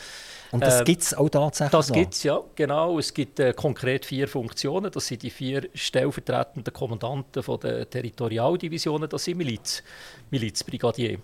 [0.51, 2.99] Und das äh, gibt es auch tatsächlich Das gibt es, ja, genau.
[2.99, 4.91] Es gibt äh, konkret vier Funktionen.
[4.91, 5.44] Das sind die vier
[5.75, 9.09] stellvertretenden Kommandanten von der Territorialdivisionen.
[9.09, 9.83] Das sind Miliz,
[10.31, 11.19] Milizbrigadier,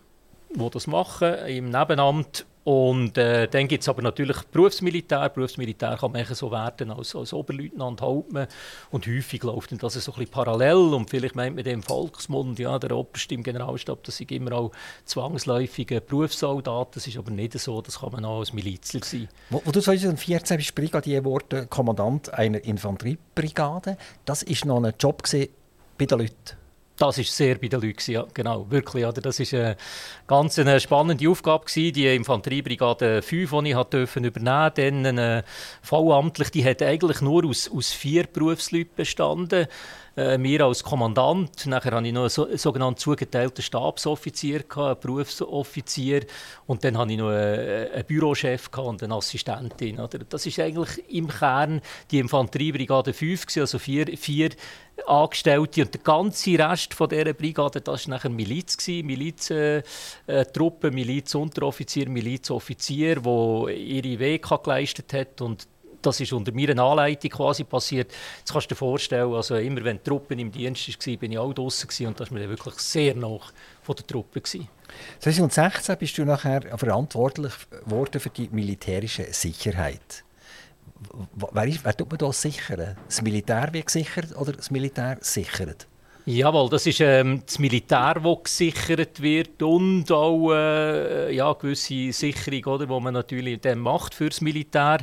[0.55, 5.31] die das machen im Nebenamt und äh, dann gibt es aber natürlich Berufsmilitär.
[5.31, 8.49] Berufsmilitär kann man so werden als, als Oberleutnant, Hauptmann.
[8.91, 10.93] Und häufig läuft das so ein bisschen parallel.
[10.93, 14.73] Und vielleicht meint man dem Volksmund, ja, der Oberst im Generalstab, das sind immer auch
[15.07, 16.93] zwangsläufige Berufssoldaten.
[16.95, 19.29] Das ist aber nicht so, das kann man auch als Milizler sein.
[19.49, 23.97] Wo, wo du 2014 bist Brigadier geworden, Kommandant einer Infanteriebrigade,
[24.27, 25.23] das war noch ein Job
[25.97, 26.60] bei den Leuten.
[27.01, 29.07] Das ist sehr bei den Leuten, ja, genau, wirklich.
[29.07, 29.23] Oder?
[29.23, 29.79] Das ist eine
[30.27, 35.15] ganz eine spannende Aufgabe gewesen, die Infanteriebrigade 5, die ich durfte übernehmen durfte.
[35.15, 35.43] Dann
[35.81, 39.67] vollamtlich, die hat eigentlich nur aus, aus vier Berufsleuten bestanden
[40.17, 41.67] äh, mir als Kommandant.
[41.67, 46.27] Nachher hatte ich noch einen, so, sogenannten zugeteilten Stabsoffizier, einen Berufsoffizier.
[46.67, 50.01] Und dann hatte ich noch einen, Bürochef und eine Assistentin.
[50.29, 54.51] Das ist eigentlich im Kern die Infanteriebrigade 5, also vier, vier
[55.07, 55.83] Angestellte.
[55.83, 58.77] Und der ganze Rest von dieser Brigade, das war nachher Miliz.
[58.87, 59.85] Miliztruppe,
[60.27, 65.41] äh, Milizunteroffizier, Milizoffizier, die ihre Wege geleistet hat.
[65.41, 65.67] Und
[66.03, 68.13] das ist unter meiner Anleitung quasi passiert.
[68.39, 71.39] Jetzt kannst du dir vorstellen, also immer wenn die Truppe im Dienst war, bin ich
[71.39, 73.39] auch draußen und da war mir wirklich sehr nah
[73.83, 74.41] von der Truppe.
[74.41, 74.69] Gewesen.
[75.21, 77.53] 2016 bist du nachher verantwortlich
[77.85, 80.25] geworden für die militärische Sicherheit.
[81.53, 82.97] Wer, ist, wer tut man das sichern?
[83.07, 85.87] Das Militär wird gesichert oder das Militär sichert?
[86.33, 92.75] Jawohl, das ist ähm, das Militär, das gesichert wird und auch äh, ja, gewisse Sicherung,
[92.75, 94.99] oder, die man natürlich dann macht für das Militär.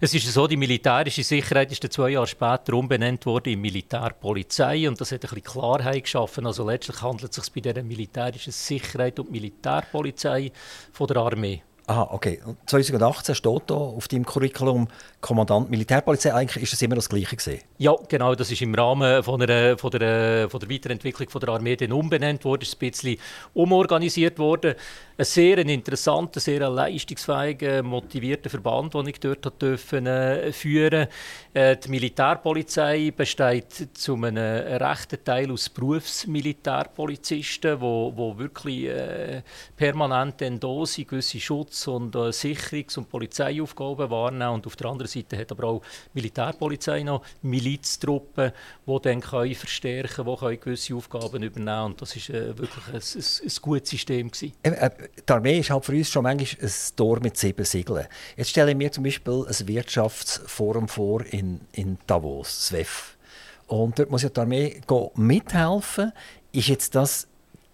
[0.00, 4.98] Es ist so, die militärische Sicherheit ist zwei Jahre später umbenannt worden in Militärpolizei und
[4.98, 6.46] das hat ein bisschen Klarheit geschaffen.
[6.46, 10.50] Also letztlich handelt es sich bei dieser militärischen Sicherheit und Militärpolizei
[10.92, 11.62] von der Armee.
[11.90, 12.38] Aha, okay.
[12.66, 14.86] 2018 steht da auf deinem Curriculum
[15.20, 16.32] Kommandant Militärpolizei.
[16.32, 17.62] Eigentlich ist das immer das Gleiche gesehen.
[17.78, 18.36] Ja, genau.
[18.36, 21.90] Das ist im Rahmen von der, von der, von der Weiterentwicklung von der Armee dann
[21.90, 23.16] umbenannt worden, ist ein bisschen
[23.54, 24.76] umorganisiert worden.
[25.18, 31.08] Ein sehr interessanter, sehr leistungsfähiger, motivierter Verband, den ich dort dürfen, äh, führen
[31.52, 39.42] äh, Die Militärpolizei besteht zu einem rechten Teil aus Berufsmilitärpolizisten, die wo wirklich äh,
[39.76, 44.54] permanent da sind, gewisse Schutz- und äh, Sicherungs- und Polizeiaufgaben wahrnehmen.
[44.54, 45.82] Und auf der anderen Seite hat aber auch
[46.14, 48.52] Militärpolizei noch Miliztruppen,
[48.86, 51.86] die dann können verstärken können, die gewisse Aufgaben übernehmen.
[51.86, 54.30] Und das war äh, wirklich ein, ein, ein gutes System.
[54.30, 54.52] Gewesen.
[54.62, 54.90] Äh,
[55.28, 58.06] die Armee ist halt für uns schon manchmal ein Tor mit sieben Siegeln.
[58.36, 63.16] Jetzt stelle ich mir zum Beispiel ein Wirtschaftsforum vor in, in Davos, SWEF.
[63.66, 64.80] Und dort muss ja die Armee
[65.14, 66.12] mithelfen.
[66.52, 67.28] Ist jetzt das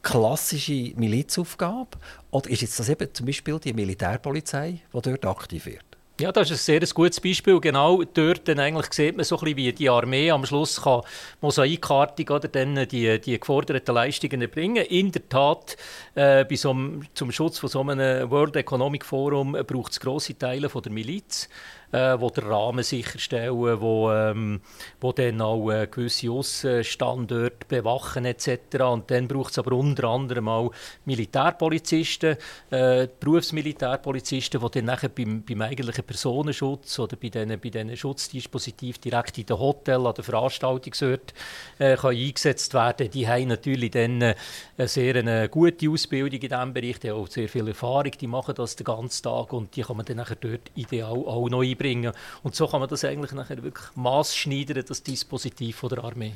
[0.07, 1.99] klassische Milizaufgabe
[2.31, 5.85] oder ist jetzt das eben zum Beispiel die Militärpolizei, die dort aktiv wird?
[6.21, 7.61] Ja, das ist ein sehr gutes Beispiel.
[7.61, 11.03] Genau dort dann eigentlich sieht man so ein bisschen, wie die Armee am Schluss kann
[11.43, 14.87] Mosaikkartung oder dann die, die geforderten Leistungen erbringen.
[14.87, 15.77] In der Tat,
[16.15, 20.39] äh, bei so einem, zum Schutz von so einem World Economic Forum braucht es grosse
[20.39, 21.51] Teile von der Miliz
[21.93, 24.61] äh, wo den Rahmen sicherstellen, wo, ähm,
[25.01, 28.59] wo dann auch äh, gewisse Aussenstandorte bewachen etc.
[28.81, 30.73] Und dann braucht es aber unter anderem auch
[31.05, 32.37] Militärpolizisten,
[32.71, 38.99] äh, Berufsmilitärpolizisten, die dann nachher beim, beim eigentlichen Personenschutz oder bei diesen, bei diesen Schutzdispositiv
[38.99, 41.37] direkt in den Hotel, an den Veranstaltungsorten
[41.79, 43.11] äh, eingesetzt werden.
[43.11, 44.35] Die haben natürlich dann äh,
[44.77, 48.27] eine sehr eine gute Ausbildung in diesem Bereich, die haben auch sehr viel Erfahrung, die
[48.27, 51.63] machen das den ganzen Tag und die kann man dann nachher dort ideal auch noch
[51.77, 52.13] einbringen.
[52.43, 56.33] Und so kann man das eigentlich nachher wirklich maßschneidern, das Dispositiv von der Armee.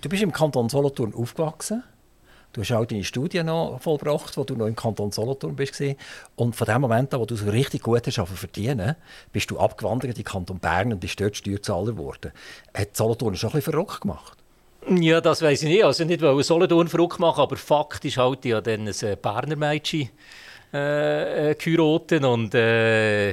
[0.00, 1.82] Du bist im Kanton Solothurn aufgewachsen.
[2.54, 5.82] Du hast auch deine Studie noch vollbracht, wo du noch im Kanton Solothurn bist.
[6.36, 8.94] Und von dem Moment an, wo du so richtig gut hast verdienen,
[9.32, 12.30] bist du abgewandert in den Kanton Bern und bist dort Steuerzahler geworden.
[12.72, 14.38] Hat Solothurn schon ein bisschen verrückt gemacht?
[14.88, 15.84] Ja, das weiß ich nicht.
[15.84, 19.56] Also nicht, weil Solothurn verrückt machen, aber Fakt ist halt ja dann ein äh, Berner
[19.56, 20.10] Mädchen
[20.72, 23.32] äh, äh, und äh,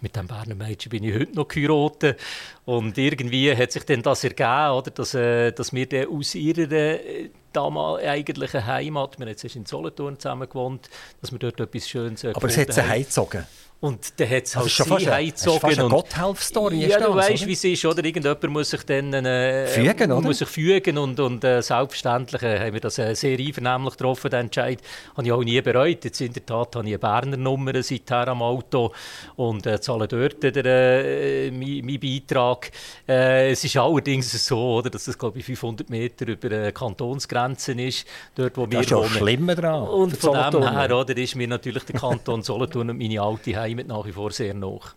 [0.00, 2.18] mit dem Berner Mädchen bin ich heute noch geheiratet.
[2.64, 6.70] Und irgendwie hat sich dann das ergeben, oder, dass, äh, dass wir dann aus ihrer
[6.72, 10.90] äh, damals eigentlichen Heimat, wir haben jetzt in Solothurn zusammen gewohnt,
[11.20, 13.46] dass wir dort etwas Schönes äh, Aber es hat sie heimgezogen?
[13.78, 15.60] Und dann hat es halt schon fast heimgezogen.
[15.60, 16.86] Das ist fast eine Gotthelf-Story.
[16.86, 18.02] Ja, du weißt, wie es ist, oder?
[18.02, 20.22] Irgendjemand muss sich dann äh, fügen, oder?
[20.22, 24.30] Muss sich fügen und, und äh, selbstverständlich äh, haben wir das äh, sehr einvernehmlich getroffen,
[24.30, 24.80] den Entscheid.
[25.14, 26.04] Habe ich auch nie bereut.
[26.04, 28.92] Jetzt in der Tat habe ich eine Berner Nummer seither am Auto
[29.36, 32.70] und äh, zahle dort den, äh, meinen Beitrag.
[33.06, 37.78] Äh, es ist allerdings so, oder, dass es glaube ich 500 Meter über äh, Kantonsgrenzen
[37.78, 39.08] ist, dort wo wir das ist wohnen.
[39.10, 39.82] schlimmer dran.
[39.82, 43.65] Und von dem her, oder, ist mir natürlich der Kanton Solothurn und meine alte Heimat
[43.74, 44.94] nach wie vor sehr nach.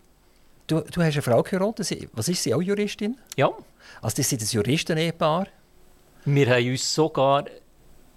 [0.66, 2.08] Du, du hast eine Frau geheiratet.
[2.12, 3.16] Was ist sie auch Juristin?
[3.36, 3.50] Ja.
[4.02, 5.48] Also das sind ein Juristen-Ehepaar?
[6.24, 7.44] Wir haben uns sogar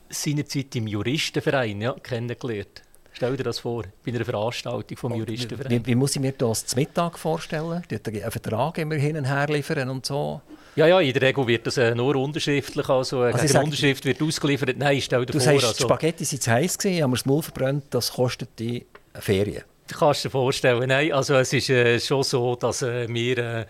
[0.09, 2.83] seinerzeit im Juristenverein ja, kennengelernt.
[3.13, 5.71] Stell dir das vor, bei einer Veranstaltung vom Juristenverein.
[5.71, 7.83] Wie, wie, muss ich mir das zum Mittag vorstellen?
[7.89, 10.41] Die einen Vertrag immer hin und her liefern und so?
[10.75, 14.21] Ja, ja, in der Regel wird das äh, nur unterschriftlich, also, äh, also Unterschrift wird
[14.21, 14.75] ausgeliefert.
[14.77, 15.53] Nein, stell dir du vor.
[15.53, 18.85] Du sagst, also, Spaghetti sind zu heiß haben wir das Maul verbrannt, das kostet die
[19.13, 19.63] Ferien.
[19.87, 23.65] Du kannst dir vorstellen, nein, also es ist äh, schon so, dass äh, wir, äh,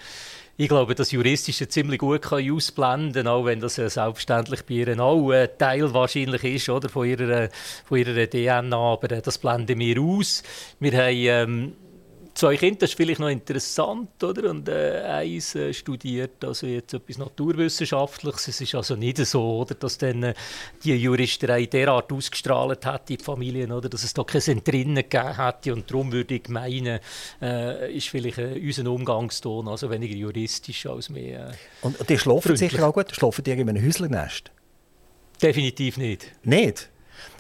[0.57, 4.99] ich glaube, das Juristische ziemlich gut können ausblenden auch wenn das äh, selbstverständlich bei ihr
[4.99, 7.49] auch ein Teil wahrscheinlich ist oder, von, ihrer,
[7.85, 10.43] von ihrer DNA, aber äh, das blenden wir aus.
[10.79, 11.73] Wir haben ähm,
[12.33, 14.49] zwei Kinder, das ist vielleicht noch interessant, oder?
[14.49, 18.47] Und äh, eins äh, studiert also jetzt etwas Naturwissenschaftliches.
[18.47, 20.33] Es ist also nicht so, oder, dass dann äh,
[20.83, 25.35] die Juristerei derart ausgestrahlt hat in die Familien, oder, dass es da kein Entrinnen gegeben
[25.35, 25.73] hätte.
[25.73, 26.99] Und darum würde ich meinen,
[27.41, 31.49] äh, ist vielleicht äh, unser Umgangston also weniger juristisch als mehr.
[31.49, 33.13] Äh, und die schlafen sicher auch gut?
[33.15, 34.51] Schlafen die in einem Häuslernest?
[35.41, 36.31] Definitiv nicht.
[36.43, 36.89] Nicht?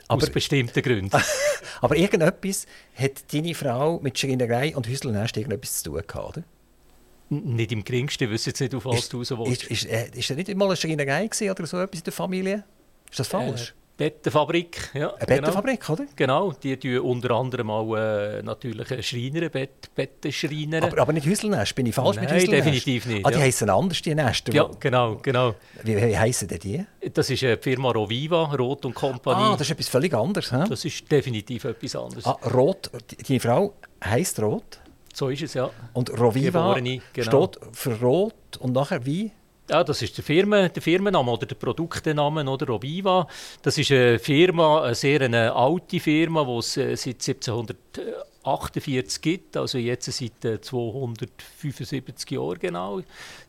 [0.07, 1.21] Aber, Aus bestimmten Gründen.
[1.81, 6.43] aber irgendetwas hat deine Frau mit Schreinerei und Häuslernest irgendetwas zu tun gehabt, oder?
[7.29, 9.63] Nicht im geringsten, wüsste jetzt nicht, auf was du raus willst.
[9.63, 12.63] Ist, ist, äh, ist er nicht mal eine Schreinerei oder so etwas in der Familie?
[13.09, 13.69] Ist das falsch?
[13.69, 15.13] Äh, Bettenfabrik, ja.
[15.13, 15.93] Eine Bettenfabrik, genau.
[15.93, 16.05] oder?
[16.15, 20.81] Genau, die tun unter anderem auch äh, natürlich Schreiner, Bett, Bettenschreiner.
[20.83, 22.65] Aber, aber nicht Häuselnest, bin ich falsch Nein, mit Häuselnest?
[22.65, 23.25] definitiv nicht.
[23.25, 23.43] Ah, die ja.
[23.43, 24.51] heißen anders, die Nester?
[24.51, 25.53] Ja, genau, genau.
[25.83, 26.85] Wie, wie heissen denn die?
[27.13, 29.41] Das ist äh, die Firma Roviva, Rot und Company.
[29.41, 30.63] Ah, das ist etwas völlig anderes, he?
[30.67, 32.25] Das ist definitiv etwas anderes.
[32.25, 32.89] Ah, Rot,
[33.27, 34.79] die Frau heisst Rot?
[35.13, 35.69] So ist es, ja.
[35.93, 36.99] Und Roviva genau.
[37.13, 39.31] steht für Rot und nachher wie?
[39.69, 43.27] Ja, das ist der, Firmen, der Firmenname oder der Produktenname oder Roviva.
[43.61, 49.55] Das ist eine Firma, eine sehr eine alte Firma, die es äh, seit 1748 gibt,
[49.55, 53.01] also jetzt seit 275 äh, Jahren genau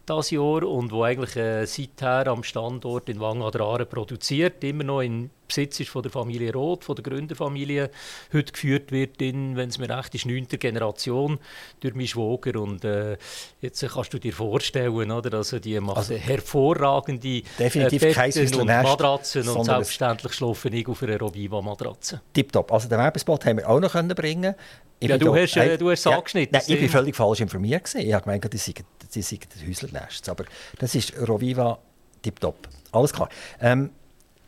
[0.06, 4.62] das Jahr und wo eigentlich äh, seither am Standort in Wang an der Aare produziert,
[4.62, 7.90] immer noch in Besitz ist von der Familie Roth, von der Gründerfamilie,
[8.32, 11.38] heute geführt wird in, wenn es mir recht ist, neunter Generation
[11.80, 13.16] durch meinen Schwager und äh,
[13.60, 18.66] jetzt kannst du dir vorstellen, oder, also die machen also, hervorragende definitiv äh, Betten und
[18.66, 22.20] Matratzen und selbstverständlich schlafen ich auf einer Roviva-Matratze.
[22.32, 24.54] Tipptopp, also den Werbespot haben wir auch noch können bringen
[25.00, 26.52] ich ja, du hast, äh, du hast es ja, angeschnitten.
[26.52, 27.94] Nein, ich bin völlig falsch informiert.
[27.94, 28.74] Ich habe gemeint, die seien,
[29.14, 30.28] die seien Häuslernest.
[30.28, 30.44] Aber
[30.78, 31.78] das ist Roviva
[32.22, 32.68] tipptopp.
[32.92, 33.28] Alles klar.
[33.60, 33.90] Ähm,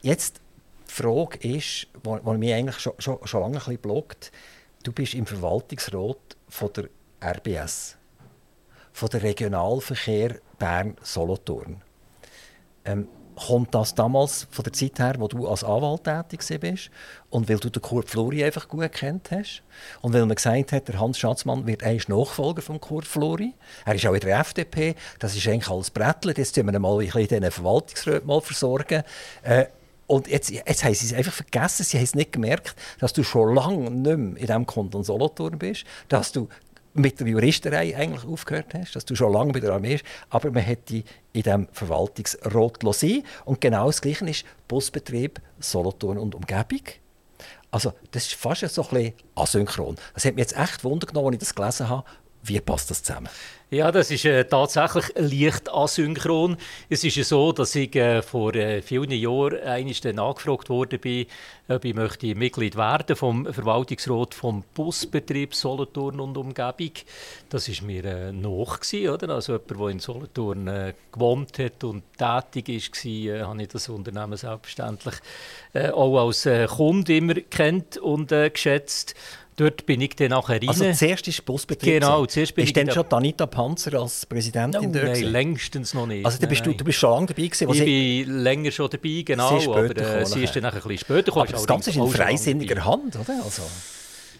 [0.03, 0.46] jetzt die
[0.87, 4.33] Frage ist, die mich eigentlich schon, schon, schon lange ein blockt.
[4.83, 6.89] Du bist im Verwaltungsrat von der
[7.23, 7.97] RBS,
[8.93, 11.83] von der Regionalverkehr Bern-Solothurn.
[12.85, 16.91] Ähm, kommt das damals von der Zeit her, wo du als Anwalt tätig bist
[17.29, 19.63] und weil du den Kurt Flori einfach gut kennt hast
[20.01, 23.53] und weil man gesagt hat, der Hans Schatzmann wird eigentlich Nachfolger von Kurt Flori.
[23.85, 26.99] Er ist auch in der FDP, das ist eigentlich alles Brettler, jetzt müssen wir mal
[26.99, 29.03] ein den Verwaltungsrat mal versorgen.
[29.43, 29.67] Äh,
[30.07, 33.23] und jetzt, jetzt haben sie es einfach vergessen, sie haben es nicht gemerkt, dass du
[33.23, 36.49] schon lange nicht mehr in diesem Kanton Solothurn bist, dass du
[36.95, 40.51] mit der Juristerei eigentlich aufgehört hast, dass du schon lange bei der Armee bist, aber
[40.51, 41.05] man hätte in
[41.43, 46.83] diesem Verwaltungsrat sein Und genau das Gleiche ist Busbetrieb Solothurn und Umgebung.
[47.71, 49.97] Also das ist fast so ein bisschen asynchron.
[50.15, 52.05] Das hat mich jetzt echt Wunder genommen, als ich das gelesen habe.
[52.47, 53.29] Wie passt das zusammen?
[53.69, 56.57] Ja, das ist äh, tatsächlich leicht asynchron.
[56.89, 60.99] Es ist ja so, dass ich äh, vor äh, vielen Jahren einmal dann angefragt wurde,
[61.01, 61.27] bin,
[61.67, 66.93] ob ich möchte Mitglied werden vom Verwaltungsrat vom Busbetrieb Solothurn und Umgebung.
[67.49, 69.31] Das ist mir äh, noch oder?
[69.31, 73.89] Also jemand, der in Solothurn äh, gewohnt hat und tätig ist, äh, habe ich das
[73.89, 75.17] Unternehmen selbstverständlich
[75.73, 79.17] äh, auch als äh, Kunde immer kennt und äh, geschätzt.
[79.57, 80.69] Dort bin ich dann nachher rein.
[80.69, 81.95] Also zuerst ist Busbetrieb.
[81.95, 85.07] Genau, zuerst bin ist ich dann schon Anita Panzer als Präsidentin no, dort?
[85.07, 86.27] Nein, längstens noch nicht.
[86.27, 87.73] Also du bist, du, du bist schon lange dabei gewesen?
[87.73, 87.85] Ich
[88.27, 89.59] bin länger schon dabei, genau.
[89.59, 91.45] Sie aber äh, sie ist dann ein bisschen später gekommen.
[91.45, 93.43] Aber das Ganze ist in freisinniger Hand, oder?
[93.43, 93.63] Also.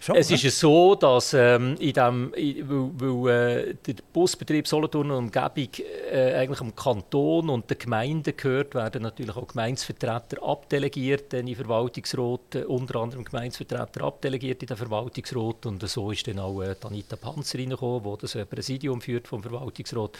[0.07, 5.11] Schon, es ist ja so, dass ähm, in dem, weil, weil äh, der Busbetrieb Solothurn
[5.11, 5.67] und Umgebung
[6.09, 11.33] äh, eigentlich am Kanton und den Gemeinden gehört, werden natürlich auch Gemeinsvertreter abdelegiert.
[11.33, 15.65] In den Verwaltungsrat, äh, unter anderem Gemeinsvertreter abdelegiert in den Verwaltungsrat.
[15.65, 19.43] Und so ist dann auch äh, Anita Panzer reingekommen, die das äh, Präsidium führt vom
[19.43, 20.17] Verwaltungsrat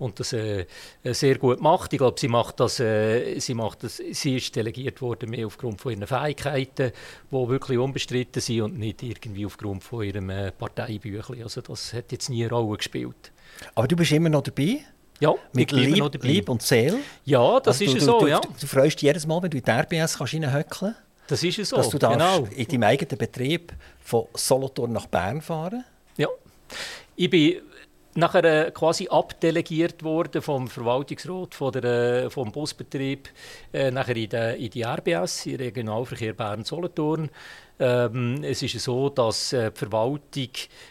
[0.00, 0.64] und das äh,
[1.04, 1.92] sehr gut macht.
[1.92, 5.80] Ich glaube, sie macht das, äh, sie macht das, sie ist delegiert worden mehr aufgrund
[5.80, 6.92] von ihren Fähigkeiten,
[7.30, 11.42] die wirklich unbestritten sind und nicht irgendwie aufgrund von ihrem äh, Parteibüchlein.
[11.42, 13.30] Also das hat jetzt nie eine Rolle gespielt.
[13.74, 14.80] Aber du bist immer noch dabei?
[15.20, 16.24] Ja, mit Lieb.
[16.24, 16.98] Lieb und Seele?
[17.26, 18.40] Ja, das also ist du, so, du, ja.
[18.40, 20.94] Du, du, freust dich jedes Mal, wenn du in die RBS kannst reinhöckeln
[21.26, 22.48] Das ist so, Dass du genau.
[22.56, 25.84] in deinem eigenen Betrieb von Solothurn nach Bern fahren
[26.16, 26.28] Ja.
[27.16, 27.56] Ich bin
[28.20, 33.28] nachher äh, quasi abdelegiert worden vom Verwaltungsrat von der, äh, vom Busbetrieb
[33.72, 37.30] äh, nachher in, de, in die RBS, in Regionalverkehr Bern-Solothurn.
[37.80, 40.50] Ähm, es ist so, dass äh, die Verwaltung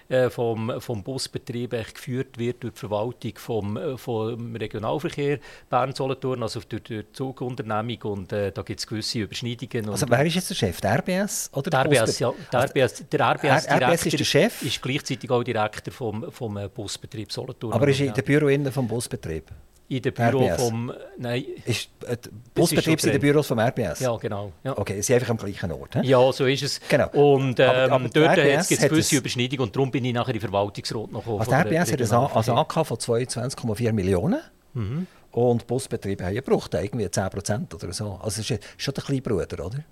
[0.10, 5.38] äh, vom, vom Busbetrieb geführt wird durch die Verwaltung vom, äh, vom Regionalverkehr
[5.70, 9.90] Bern-Solothurn, also durch, die Zugunternehmung und äh, da gibt es gewisse Überschneidungen.
[9.90, 10.82] Also wer ist jetzt der Chef?
[10.82, 12.34] Der RBS oder der, der RBS, ja.
[12.52, 14.62] Der RBS, also der RBS, RBS ist der Chef?
[14.64, 17.72] ist gleichzeitig auch Direktor vom, vom Busbetrieb Solothurn.
[17.72, 19.46] Aber ist in der Büro vom Busbetrieb?
[19.90, 20.62] In dem Büro RBS.
[20.62, 20.94] vom.
[21.18, 21.46] Nein.
[21.66, 22.16] Ist, äh,
[22.54, 24.00] Busbetrieb sind die Büros vom RBS?
[24.00, 24.52] Ja, genau.
[24.64, 24.78] Ja.
[24.78, 25.96] Okay, sie sind einfach am gleichen Ort.
[25.96, 26.08] He?
[26.08, 26.80] Ja, so ist es.
[26.88, 27.10] Genau.
[27.10, 30.42] Und ähm, aber, aber dort gibt es gewisse Überschneidung und darum bin ich nachher im
[30.42, 31.40] Verwaltungsrat noch gekommen.
[31.40, 34.40] Also der RBS hat ein also AK von 22,4 Millionen.
[34.74, 35.08] Mhm.
[35.32, 38.20] Und Busbetriebe haben gebraucht, irgendwie 10 Prozent oder so.
[38.22, 39.84] Also es ist schon der kleine Bruder, oder?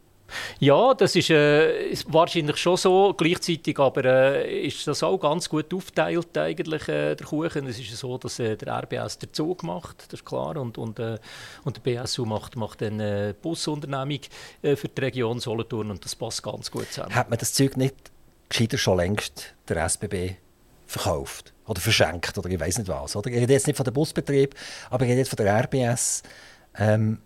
[0.59, 3.13] Ja, das ist, äh, ist, wahrscheinlich schon so.
[3.13, 7.67] Gleichzeitig aber äh, ist das auch ganz gut aufgeteilt, eigentlich, äh, der Kuchen.
[7.67, 10.99] Es ist so, dass äh, der RBS den Zug macht, das ist klar, und, und,
[10.99, 11.17] äh,
[11.63, 14.19] und der BSU macht, macht eine Busunternehmung
[14.61, 17.15] äh, für die Region Solothurn und das passt ganz gut zusammen.
[17.15, 17.95] Hat man das Zeug nicht
[18.49, 20.35] gescheiter schon längst der SBB
[20.85, 23.15] verkauft oder verschenkt oder ich weiß nicht was.
[23.15, 23.29] Oder?
[23.29, 24.55] Ich rede jetzt nicht von dem Busbetrieb,
[24.89, 26.23] aber ich rede jetzt von der RBS.
[26.77, 27.19] Ähm,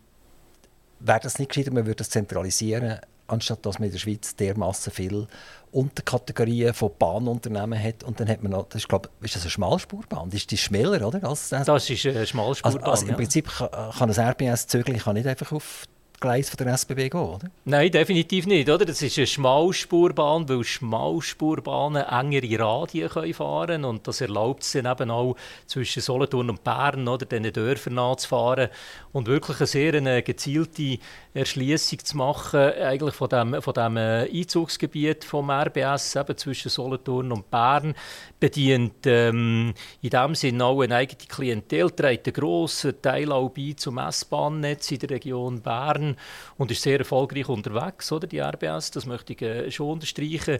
[1.03, 4.91] Wäre das nicht gescheiter, man würde das zentralisieren, anstatt dass man in der Schweiz dermaßen
[4.91, 5.27] viele
[5.71, 9.51] Unterkategorien von Bahnunternehmen hat und dann hat man noch, das ist, glaub, ist das eine
[9.51, 10.29] Schmalspurbahn?
[10.29, 11.23] Das ist die schmäler, oder?
[11.23, 15.27] Als das, das ist eine Schmalspurbahn, also, also im Prinzip kann, kann ein RBS-Zügel nicht
[15.27, 15.85] einfach auf
[16.21, 17.49] Gleis von der SBB gehen, oder?
[17.65, 18.69] Nein, definitiv nicht.
[18.69, 18.85] Oder?
[18.85, 25.11] Das ist eine Schmalspurbahn, weil Schmalspurbahnen engere Radien können fahren und das erlaubt es eben
[25.11, 28.69] auch zwischen Solothurn und Bern oder diesen Dörfern nachzufahren
[29.11, 30.99] und wirklich eine sehr eine gezielte
[31.33, 37.31] Erschließung zu machen eigentlich von dem, von dem äh, Einzugsgebiet vom RBS eben zwischen Solothurn
[37.31, 37.95] und Bern
[38.39, 43.73] bedient ähm, in dem Sinne auch eine eigene Klientel, trägt einen grossen Teil auch bei
[43.75, 46.10] zum S-Bahn-Netz in der Region Bern
[46.57, 50.59] und ist sehr erfolgreich unterwegs, oder, die RBS, das möchte ich äh, schon unterstreichen.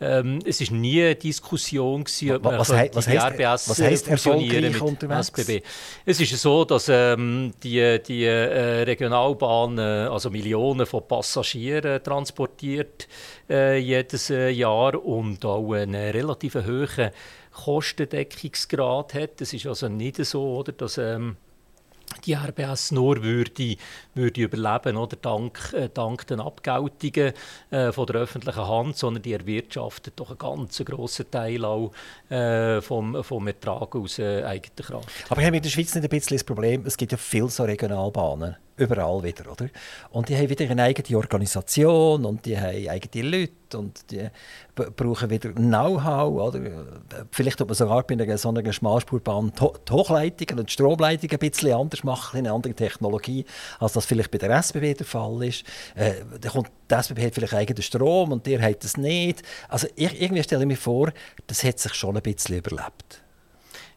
[0.00, 3.68] Ähm, es war nie eine Diskussion, gewesen, ob man was, he was die heißt, RBS
[3.68, 5.28] was heißt fusionieren mit unterwegs?
[5.28, 5.62] SBB.
[6.04, 9.80] Es ist so, dass ähm, die, die äh, Regionalbahn äh,
[10.10, 13.08] also Millionen von Passagieren transportiert
[13.48, 17.10] äh, jedes äh, Jahr und auch einen relativ hohen
[17.52, 19.40] Kostendeckungsgrad hat.
[19.40, 21.36] Es ist also nicht so, oder, dass ähm,
[22.18, 23.76] die RBS nur würde,
[24.14, 25.16] würde überleben oder?
[25.16, 27.32] Dank, äh, dank den Abgeltungen
[27.70, 31.92] äh, von der öffentlichen Hand, sondern die erwirtschaftet doch einen ganz grossen Teil auch
[32.28, 35.08] äh, vom, vom Ertrag aus äh, eigener Kraft.
[35.28, 37.48] Aber haben wir in der Schweiz nicht ein bisschen das Problem, es gibt ja viele
[37.48, 39.68] so Regionalbahnen überall wieder, oder?
[40.10, 44.28] Und die haben wieder eine eigene Organisation und die haben eigene Leute und die
[44.74, 46.60] brauchen wieder Know-how, oder?
[47.30, 51.50] Vielleicht tut man sogar bei einer so einer Schmalspurbahn die Hochleitungen und die Stromleitungen ein
[51.50, 53.44] bisschen anders machen, eine andere Technologie,
[53.78, 55.64] als das vielleicht bei der SBB der Fall ist.
[55.94, 59.42] Äh, da kommt, die SBB hat vielleicht eigenen Strom und der hat das nicht.
[59.68, 61.12] Also ich, irgendwie stelle ich mir vor,
[61.46, 63.21] das hat sich schon ein bisschen überlebt.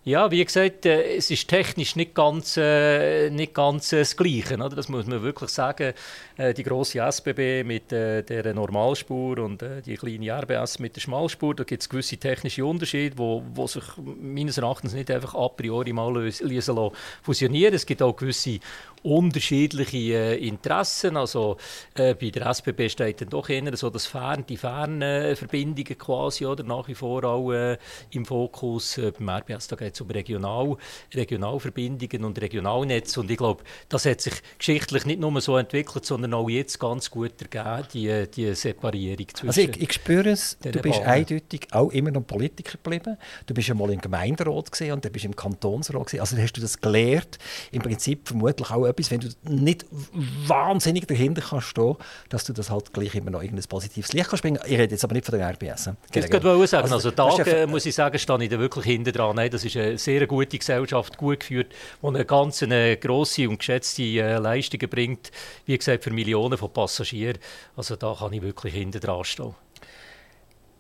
[0.08, 4.54] Ja, wie gesagt, äh, es ist technisch nicht ganz, äh, nicht ganz äh, das Gleiche.
[4.54, 4.70] Oder?
[4.70, 5.94] Das muss man wirklich sagen.
[6.38, 11.82] Die große SBB mit der Normalspur und die kleine RBS mit der Schmalspur, da gibt
[11.82, 16.92] es gewisse technische Unterschiede, wo, wo sich meines Erachtens nicht einfach a priori mal lösen
[17.24, 17.74] fusionieren.
[17.74, 18.60] Es gibt auch gewisse
[19.06, 21.16] unterschiedliche äh, Interessen.
[21.16, 21.58] Also
[21.96, 26.64] äh, bei der SBB steht dann doch eher so dass Fern, die Fernverbindungen quasi oder
[26.64, 27.78] nach wie vor auch äh,
[28.12, 28.98] im Fokus.
[28.98, 30.76] Äh, beim RBS geht es um Regional,
[31.14, 36.34] Regionalverbindungen und Regionalnetz und ich glaube, das hat sich geschichtlich nicht nur so entwickelt, sondern
[36.34, 40.72] auch jetzt ganz gut ergeben, die, die Separierung zwischen Also ich, ich spüre es, du
[40.72, 41.06] bist Bahnen.
[41.06, 43.18] eindeutig auch immer noch Politiker geblieben.
[43.46, 46.22] Du bist einmal im Gemeinderat und dann bist im Kantonsrat gewesen.
[46.22, 47.38] Also hast du das gelernt,
[47.72, 49.86] im Prinzip vermutlich auch etwas, wenn du nicht
[50.48, 51.96] wahnsinnig dahinter kannst stehen,
[52.30, 54.60] dass du das halt gleich immer noch irgendein positives Licht kannst bringen.
[54.66, 55.90] Ich rede jetzt aber nicht von der RBS.
[56.14, 59.12] Ich wollte sagen, also, also da ja muss ich sagen, stehe ich da wirklich hinter
[59.12, 59.36] dran.
[59.36, 63.60] Nein, das ist eine sehr gute Gesellschaft, gut geführt, die eine ganz eine grosse und
[63.60, 65.32] geschätzte äh, Leistungen bringt,
[65.66, 67.38] wie gesagt, für Millionen von Passagieren.
[67.76, 69.56] Also da kann ich wirklich hinter dran stehen.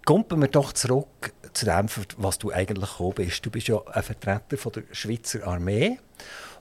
[0.05, 1.87] Kommen wir doch zurück zu dem,
[2.17, 3.43] was du eigentlich gekommen bist.
[3.43, 5.97] Du bist ja ein Vertreter von der Schweizer Armee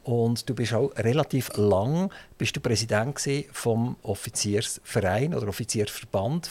[0.04, 3.20] und du bist auch relativ lang bist du Präsident
[3.52, 6.50] vom Offiziersverein oder Offiziersverband.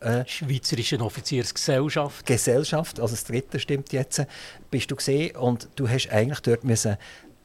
[0.00, 2.24] Äh, Schweizerische Offiziersgesellschaft.
[2.26, 4.24] Gesellschaft, also das dritte stimmt jetzt,
[4.70, 6.96] bist du gesehen und du hast eigentlich dort müssen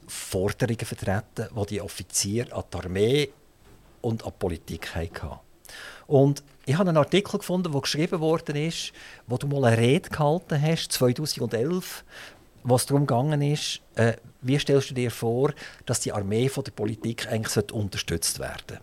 [0.06, 3.30] Forderungen vertreten, die die Offiziere an die Armee
[4.02, 5.40] und an die Politik hatten.
[6.06, 8.92] Und ich habe einen Artikel gefunden, der geschrieben worden ist,
[9.26, 12.04] wo du mal eine Rede gehalten hast, 2011,
[12.64, 15.52] was darum gegangen ist, äh, wie stellst du dir vor,
[15.86, 18.78] dass die Armee von der Politik eigentlich unterstützt werden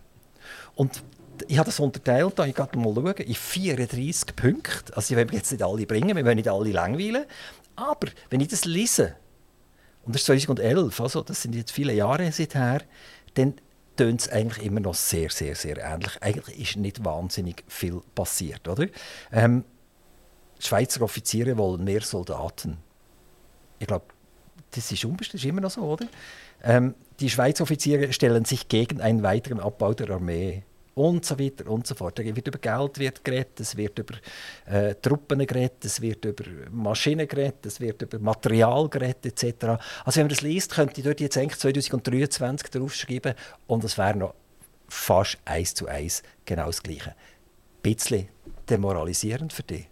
[0.76, 1.02] Und
[1.48, 4.96] ich habe das unterteilt, ich gehe mal schauen, in 34 Punkte.
[4.96, 7.24] Also, ich will jetzt nicht alle bringen, wir wollen nicht alle langweilen.
[7.74, 9.16] Aber wenn ich das lese,
[10.04, 12.82] und das ist 2011, also das sind jetzt viele Jahre seither,
[13.34, 13.54] dann
[13.96, 16.12] tönt es eigentlich immer noch sehr, sehr, sehr ähnlich.
[16.20, 18.86] Eigentlich ist nicht wahnsinnig viel passiert, oder?
[19.32, 19.64] Ähm,
[20.58, 22.78] Schweizer Offiziere wollen mehr Soldaten
[23.82, 24.06] ich glaube,
[24.70, 26.06] das ist unbestritten, ist immer noch so, oder?
[26.62, 30.62] Ähm, die Schweizer Offiziere stellen sich gegen einen weiteren Abbau der Armee
[30.94, 32.18] und so weiter und so fort.
[32.18, 34.14] Da wird über Geld wird geredet, es wird über
[34.66, 39.64] äh, Truppen geredet, es wird über Maschinen geredet, es wird über Material geredet etc.
[40.04, 43.34] Also wenn man das liest, könnte ich dort jetzt eigentlich 2023 draufschreiben
[43.66, 44.34] und es wäre noch
[44.88, 47.10] fast eins zu eins genau das Gleiche.
[47.10, 47.14] Ein
[47.82, 48.28] bisschen
[48.68, 49.91] demoralisierend für dich.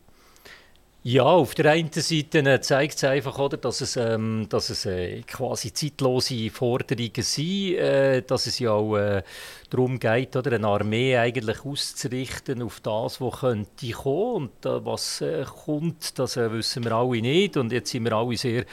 [1.02, 4.84] Ja, auf der einen Seite äh, zeigt es einfach, oder, dass es, ähm, dass es
[4.84, 9.22] äh, quasi zeitlose Forderungen sind, äh, dass es ja auch äh,
[9.70, 14.50] darum geht, oder, eine Armee eigentlich auszurichten auf das, was könnte kommen.
[14.50, 17.56] Und äh, was äh, kommt, das wissen wir alle nicht.
[17.56, 18.66] Und jetzt sind wir alle sehr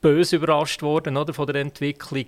[0.00, 2.26] böse überrascht worden oder, von der Entwicklung.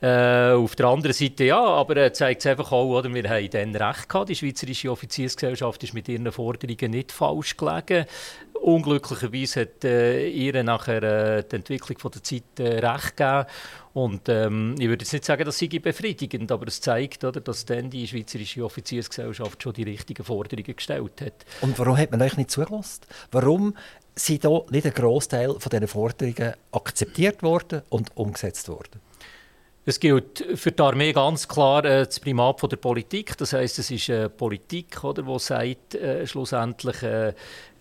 [0.00, 3.50] Äh, auf der anderen Seite ja, aber er zeigt es einfach auch, oder, wir haben
[3.50, 4.28] dann recht gehabt.
[4.28, 8.06] Die Schweizerische Offiziersgesellschaft ist mit ihren Forderungen nicht falsch gelegen.
[8.60, 13.46] Unglücklicherweise hat äh, ihr nachher äh, die Entwicklung von der Zeit äh, recht gegeben.
[13.92, 17.64] Und ähm, ich würde jetzt nicht sagen, das sei befriedigend, aber es zeigt, oder, dass
[17.64, 21.46] dann die Schweizerische Offiziersgesellschaft schon die richtigen Forderungen gestellt hat.
[21.60, 23.02] Und warum hat man euch nicht zugelassen?
[23.30, 23.76] Warum
[24.16, 29.00] sind hier nicht ein Großteil von diesen Forderungen akzeptiert worden und umgesetzt worden?
[29.86, 33.36] Es gilt für die Armee ganz klar äh, das Primat von der Politik.
[33.36, 37.34] Das heißt, es ist eine Politik, oder, die sagt äh, schlussendlich, äh,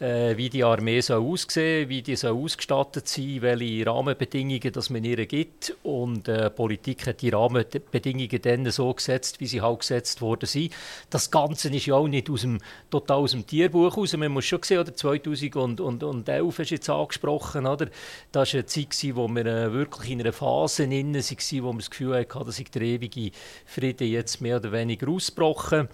[0.04, 5.04] äh, wie die Armee soll aussehen wie die soll ausgestattet sein welche Rahmenbedingungen das man
[5.04, 5.76] ihr gibt.
[5.84, 10.74] Und äh, Politik hat die Rahmenbedingungen dann so gesetzt, wie sie halt gesetzt worden sind.
[11.10, 12.60] Das Ganze ist ja auch nicht aus dem,
[12.92, 14.16] total aus dem Tierbuch raus.
[14.18, 17.88] Man muss schon sehen, oder 2011 ist jetzt angesprochen, oder?
[18.32, 21.78] Das war eine Zeit, wo wir äh, wirklich in einer Phase drin waren, wo wir
[21.78, 23.32] das Gefühl hatten, dass sich der ewige
[23.66, 25.88] Frieden jetzt mehr oder weniger ausgebrochen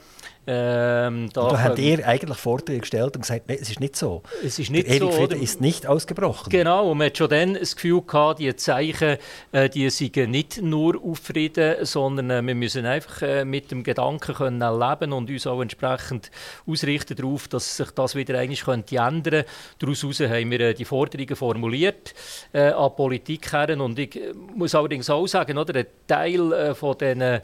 [0.52, 4.24] ähm, da, da habt ihr eigentlich Forderungen gestellt und gesagt, nein, es ist nicht so.
[4.44, 5.10] Es ist nicht der so.
[5.10, 6.50] Ist nicht ausgebrochen.
[6.50, 9.18] Genau, und man hat schon dann das Gefühl gehabt, die Zeichen,
[9.52, 13.84] äh, die sind nicht nur auf Frieden, sondern äh, wir müssen einfach äh, mit dem
[13.84, 16.32] Gedanken können leben und uns auch entsprechend
[16.66, 19.44] ausrichten darauf, dass sich das wieder eigentlich könnte ändern.
[19.78, 22.16] Daraus haben wir die Forderungen formuliert
[22.54, 23.80] äh, an Politik her.
[23.80, 24.20] und ich
[24.56, 27.42] muss allerdings auch sagen, oder, ein Teil äh, von diesen, äh,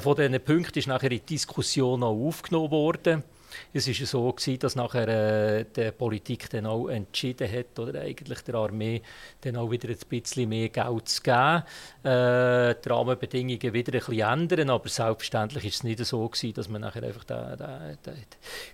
[0.00, 3.24] von Punkten ist nachher in die Diskussion auch aufgekommen aufgenommen worden.
[3.72, 8.40] Es war so, gewesen, dass nachher äh, die Politik dann auch entschieden hat, oder eigentlich
[8.40, 9.00] der Armee
[9.42, 11.62] dann auch wieder ein bisschen mehr Geld zu geben,
[12.02, 16.68] äh, die Rahmenbedingungen wieder ein bisschen ändern, aber selbstverständlich war es nicht so, gewesen, dass
[16.68, 18.12] man nachher einfach da, da, da,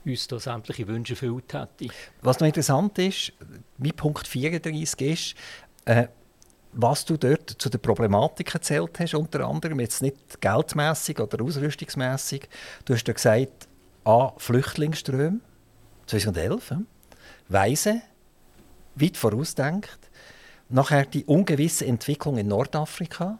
[0.06, 1.92] uns da sämtliche Wünsche erfüllt hätte.
[2.22, 3.34] Was noch interessant ist,
[3.76, 5.34] mein Punkt 34 ist,
[5.84, 6.08] äh,
[6.72, 12.48] was du dort zu der Problematik erzählt hast, unter anderem jetzt nicht geldmäßig oder ausrüstungsmäßig.
[12.84, 13.68] Du hast ja gesagt,
[14.04, 15.40] A, Flüchtlingsströme
[16.06, 16.74] 2011,
[17.48, 18.02] Weise,
[18.94, 19.98] weit vorausdenkt.
[20.68, 23.38] Nachher die ungewisse Entwicklung in Nordafrika.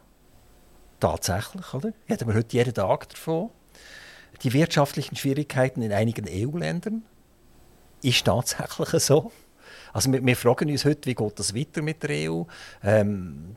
[0.99, 1.93] Tatsächlich, oder?
[2.05, 3.49] Hätten wir heute jeden Tag davon.
[4.43, 7.03] Die wirtschaftlichen Schwierigkeiten in einigen EU-Ländern.
[8.01, 9.31] Ist tatsächlich so.
[9.93, 12.43] Also wir, wir, fragen uns heute, wie geht das weiter mit der EU?
[12.83, 13.55] Ähm,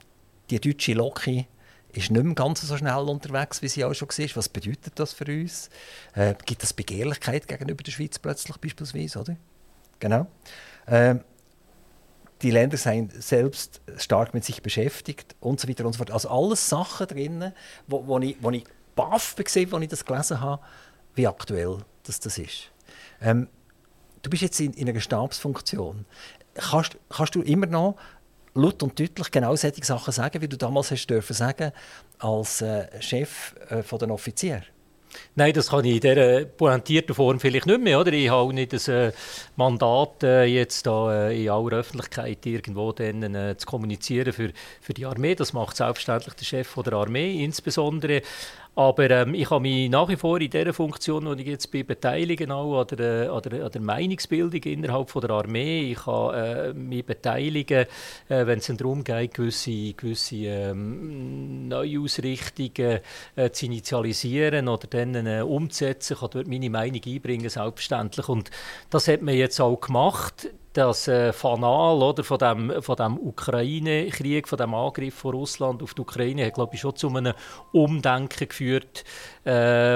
[0.50, 1.46] die deutsche Loki
[1.92, 4.28] ist nicht mehr ganz so schnell unterwegs, wie sie auch schon war.
[4.34, 5.70] Was bedeutet das für uns?
[6.14, 9.36] Äh, gibt es Begehrlichkeit gegenüber der Schweiz plötzlich beispielsweise, oder?
[10.00, 10.26] Genau.
[10.86, 11.20] Ähm,
[12.42, 16.10] die Länder sind selbst stark mit sich beschäftigt und so weiter und so fort.
[16.10, 17.52] Also alles Sachen drin,
[17.86, 20.62] wo, wo ich, wo ich baff war, als ich das gelesen habe,
[21.14, 22.70] wie aktuell das, das ist.
[23.20, 23.48] Ähm,
[24.24, 26.04] du bist jetzt in, in einer Stabsfunktion.
[26.54, 27.96] Kannst, kannst du immer noch
[28.54, 31.72] laut und deutlich genau solche Sachen sagen, wie du damals hast dürfen sagen
[32.18, 34.64] als äh, Chef äh, von den Offizieren?
[35.36, 38.00] Nein, das kann ich in dieser pointierten Form vielleicht nicht mehr.
[38.00, 38.12] Oder?
[38.12, 39.12] Ich habe nicht das äh,
[39.56, 44.94] Mandat, äh, jetzt da, äh, in aller Öffentlichkeit irgendwo dann, äh, zu kommunizieren für, für
[44.94, 45.34] die Armee.
[45.34, 48.22] Das macht selbstverständlich der Chef der Armee insbesondere.
[48.76, 51.86] Aber ähm, ich habe mich nach wie vor in der Funktion, wo ich jetzt bin,
[51.86, 55.92] beteiligen auch an der, an der, an der Meinungsbildung innerhalb von der Armee.
[55.92, 57.86] Ich kann äh, mich beteiligen,
[58.28, 62.98] äh, wenn es darum geht, gewisse, gewisse ähm, Neuausrichtungen
[63.36, 66.14] äh, zu initialisieren oder dann äh, umzusetzen.
[66.14, 68.28] Ich kann dort meine Meinung einbringen, selbstverständlich.
[68.28, 68.50] Und
[68.90, 74.48] das hat man jetzt auch gemacht das äh, Fanal oder, von dem, von dem Ukraine-Krieg,
[74.48, 77.32] von dem Angriff von Russland auf die Ukraine, hat glaube ich schon zu einem
[77.72, 79.04] Umdenken geführt,
[79.44, 79.52] äh,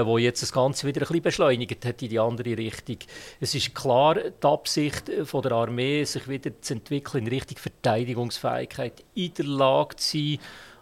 [0.07, 2.99] wo jetzt das Ganze wieder ein bisschen beschleunigt hat in die andere Richtung.
[3.41, 9.05] Es ist klar die Absicht von der Armee, sich wieder zu entwickeln in Richtung Verteidigungsfähigkeit,
[9.15, 10.39] in der Lage zu sein,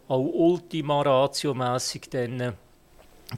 [0.09, 2.55] auch Ultima Ratio-mässig dann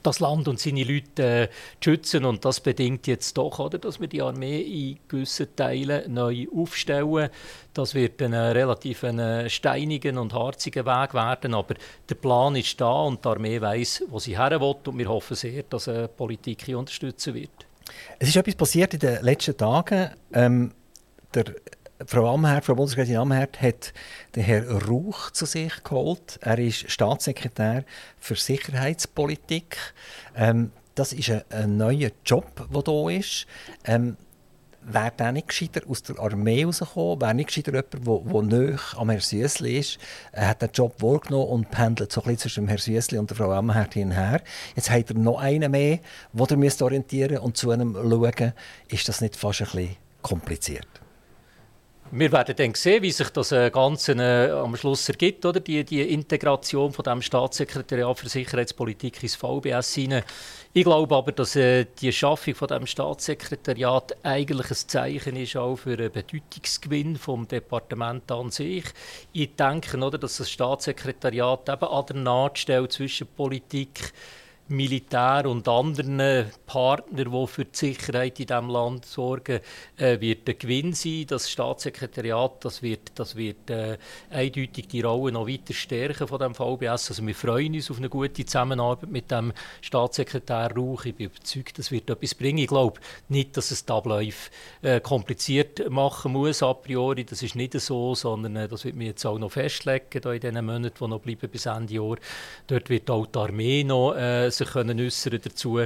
[0.03, 1.47] das Land und seine Leute äh,
[1.83, 2.25] schützen.
[2.25, 7.29] Und das bedingt jetzt doch, oder, dass wir die Armee in gewissen Teilen neu aufstellen.
[7.73, 11.75] Das wird ein relativ ein steinigen und harziger Weg werden, aber
[12.07, 15.35] der Plan ist da und die Armee weiß, wo sie her will und wir hoffen
[15.35, 17.49] sehr, dass die Politik unterstützen wird.
[18.19, 20.11] Es ist etwas passiert in den letzten Tagen.
[20.33, 20.71] Ähm,
[21.33, 21.45] der
[22.05, 23.93] Frau Amherd, Frau Bundesrätin Amherd hat
[24.33, 26.39] den Herrn Rauch zu sich geholt.
[26.41, 27.83] Er ist Staatssekretär
[28.19, 29.75] für Sicherheitspolitik.
[30.33, 33.47] Ähm, das ist ein, ein, neuer Job, der hier ist.
[33.83, 34.15] Ähm,
[34.81, 37.19] wäre der nicht gescheiter aus der Armee rausgekommen?
[37.19, 37.93] Wäre nicht gescheiter jemand,
[38.53, 39.99] der, der am Herrn Süssli ist?
[40.31, 43.29] Er hat den Job wahrgenommen und pendelt so ein bisschen zwischen dem Herrn Süssli und
[43.29, 44.41] der Frau Amherd hin und her.
[44.73, 45.99] Jetzt hat er noch einen mehr,
[46.31, 48.53] wo er orientieren und zu einem schauen.
[48.87, 50.87] Ist das nicht fast ein bisschen kompliziert?
[52.11, 55.59] Wir werden dann sehen, wie sich das äh, Ganze äh, am Schluss ergibt, oder?
[55.59, 60.23] Die, die Integration von dem Staatssekretariat für Sicherheitspolitik ins VBS hinein.
[60.73, 65.75] Ich glaube aber, dass äh, die Schaffung von dem Staatssekretariat eigentlich ein Zeichen ist auch
[65.75, 68.85] für einen Bedeutungsgewinn vom Departement an sich.
[69.31, 74.13] Ich denke, oder, dass das Staatssekretariat eben an der Nahtstelle zwischen Politik
[74.69, 79.61] Militär und anderen Partnern, die für die Sicherheit in diesem Land sorgen,
[79.97, 81.25] äh, wird der Gewinn sein.
[81.27, 83.97] Das Staatssekretariat das wird, das wird äh,
[84.29, 87.09] eindeutig die Rolle noch weiter stärken von dem VBS.
[87.09, 91.03] Also wir freuen uns auf eine gute Zusammenarbeit mit dem Staatssekretär Rauch.
[91.05, 92.59] Ich bin überzeugt, das wird etwas bringen.
[92.59, 94.51] Ich glaube nicht, dass es die Abläufe
[94.83, 97.25] äh, kompliziert machen muss a priori.
[97.25, 100.65] Das ist nicht so, sondern äh, das wird mir jetzt auch noch festlegen in den
[100.65, 102.17] Monaten, die noch bleiben bis Ende Jahr.
[102.67, 105.81] Dort wird auch die Armee noch äh, sich können äußern dazu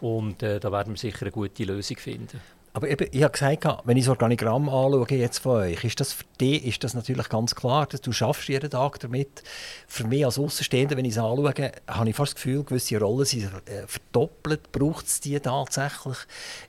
[0.00, 2.40] und äh, da werden wir sicher eine gute Lösung finden.
[2.76, 6.12] Aber eben, ich habe gesagt, wenn ich das Organigramm anschaue jetzt von euch, ist das
[6.12, 9.42] für dich ist das natürlich ganz klar, dass du schaffst jeden Tag damit.
[9.88, 11.54] Für mich als Außenstehender, wenn ich es anschaue,
[11.88, 14.72] habe ich fast das Gefühl, gewisse Rollen sind äh, verdoppelt.
[14.72, 16.18] Braucht es die tatsächlich?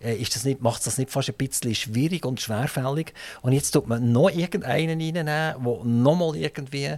[0.01, 3.13] Äh, ist das nicht, macht es das nicht fast ein bisschen schwierig und schwerfällig?
[3.41, 6.95] Und jetzt tut man noch irgendeinen reinnehmen, der nochmal irgendwie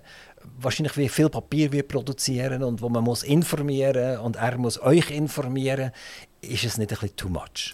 [0.59, 5.09] wahrscheinlich wie viel Papier wir produzieren und wo man muss informieren und er muss euch
[5.09, 5.93] informieren,
[6.41, 7.73] ist es nicht ein bisschen too much?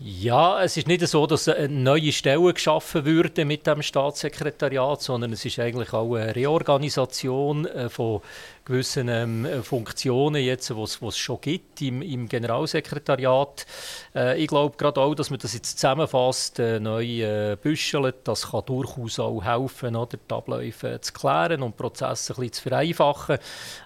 [0.00, 5.44] Ja, es ist nicht so, dass neue Stelle geschaffen würde mit dem Staatssekretariat, sondern es
[5.44, 8.20] ist eigentlich auch eine Reorganisation äh, von
[8.64, 13.66] gewissen ähm, Funktionen, jetzt, was es schon gibt im, im Generalsekretariat.
[14.14, 18.50] Äh, ich glaube gerade auch, dass man das jetzt zusammenfasst, äh, neu äh, büschelt, das
[18.50, 23.38] kann durchaus auch helfen, oder, die Abläufe zu klären und Prozesse ein bisschen zu vereinfachen.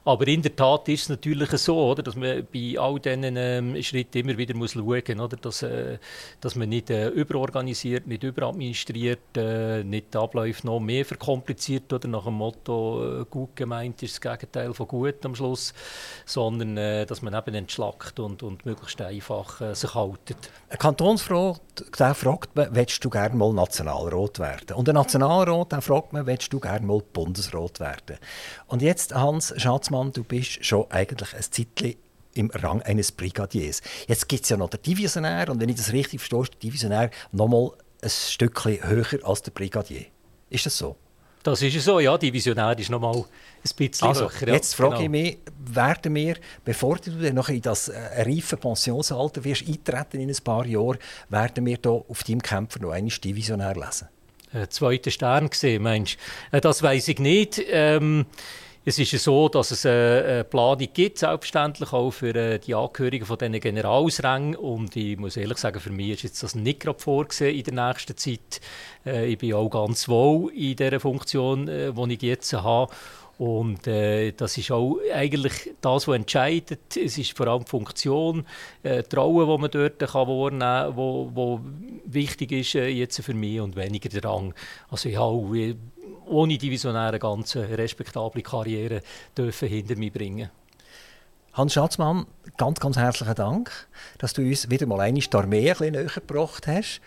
[0.05, 3.83] Aber in der Tat ist es natürlich so, oder, dass man bei all diesen ähm,
[3.83, 5.99] Schritten immer wieder muss schauen muss, dass, äh,
[6.41, 12.07] dass man nicht äh, überorganisiert, nicht überadministriert, äh, nicht die Abläufe noch mehr verkompliziert oder
[12.07, 15.75] nach dem Motto, äh, gut gemeint ist das Gegenteil Gegenteil von gut am Schluss,
[16.27, 20.51] sondern äh, dass man eben entschlackt und, und möglichst einfach äh, sich haltet.
[20.69, 21.57] Ein Kantonsfrau
[22.15, 24.77] fragt man, willst du gerne mal Nationalrat werden?
[24.77, 28.19] Und ein Nationalrat der fragt man, willst du gerne mal Bundesrat werden?
[28.67, 31.95] Und jetzt, Hans Schatzmann, du bist schon eigentlich ein Zeitchen
[32.35, 33.81] im Rang eines Brigadiers.
[34.07, 36.61] Jetzt gibt es ja noch den Divisionär und wenn ich das richtig verstehe, ist der
[36.61, 40.05] Divisionär noch mal ein Stückchen höher als der Brigadier.
[40.51, 40.97] Ist das so?
[41.51, 42.19] Das ist so, ja.
[42.19, 43.25] Divisionär ist noch mal ein
[43.77, 44.49] bisschen also, höher.
[44.49, 44.55] Ja.
[44.55, 45.03] Jetzt frage genau.
[45.03, 50.21] ich mich, werden wir, bevor du dann noch in das äh, reife Pensionsalter wirst eintreten
[50.21, 54.09] in ein paar Jahren, werden wir hier auf deinem Kämpfer noch einen Divisionär lesen?
[54.53, 56.19] Äh, zweiter Stern gesehen, meinst
[56.51, 56.57] du?
[56.57, 57.63] Äh, das weiß ich nicht.
[57.71, 58.27] Ähm,
[58.89, 63.37] es ist so, dass es eine Planung gibt, selbstverständlich auch für äh, die Angehörigen von
[63.37, 64.57] diesen Generalsrängen.
[64.57, 67.89] Und ich muss ehrlich sagen, für mich ist jetzt das nicht gerade vorgesehen in der
[67.89, 68.63] nächsten Zeit.
[69.05, 72.91] Äh, ich bin auch ganz wohl in der Funktion, die äh, ich jetzt habe.
[73.37, 76.97] Und äh, das ist auch eigentlich das, was entscheidet.
[76.97, 78.47] Es ist vor allem die Funktion,
[78.83, 81.61] äh, die Rolle, die man dort kann wahrnehmen kann, wo, wo
[82.07, 84.55] wichtig ist äh, jetzt für mich und weniger der Rang.
[84.91, 85.19] Also ich
[86.29, 89.03] ohne Divisionäre ganz respektable Karriere
[89.37, 90.51] dürfen hinter mich bringen.
[91.59, 92.27] Hans Schatzmann,
[92.57, 96.05] ganz, ganz herzlichen Dank, dass du uns wieder mal eine die Armee ein bisschen näher
[96.05, 97.01] gebracht hast.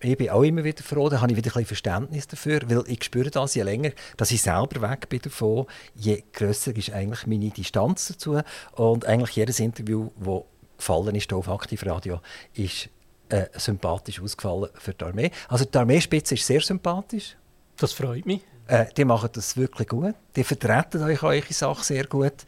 [0.00, 2.84] Ich bin auch immer wieder froh, da habe ich wieder ein bisschen Verständnis dafür, weil
[2.86, 5.64] ich spüre das je länger, dass ich selber weg bin davon,
[5.94, 8.38] je grösser ist eigentlich meine Distanz dazu.
[8.72, 10.42] Und eigentlich jedes Interview, das
[10.76, 12.20] gefallen ist auf Aktivradio,
[12.52, 12.90] ist
[13.30, 15.30] äh, sympathisch ausgefallen für die Armee.
[15.48, 17.36] Also die Armeespitze ist sehr sympathisch.
[17.78, 18.42] Das freut mich.
[18.66, 20.14] Äh, die machen das wirklich gut.
[20.36, 22.44] Die vertreten euch eure Sache sehr gut.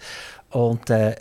[0.51, 1.17] Und äh,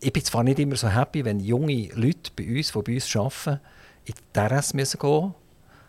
[0.00, 3.16] ich bin zwar nicht immer so happy, wenn junge Leute bei uns, die bei uns
[3.16, 3.60] arbeiten,
[4.04, 5.34] in die RS müssen gehen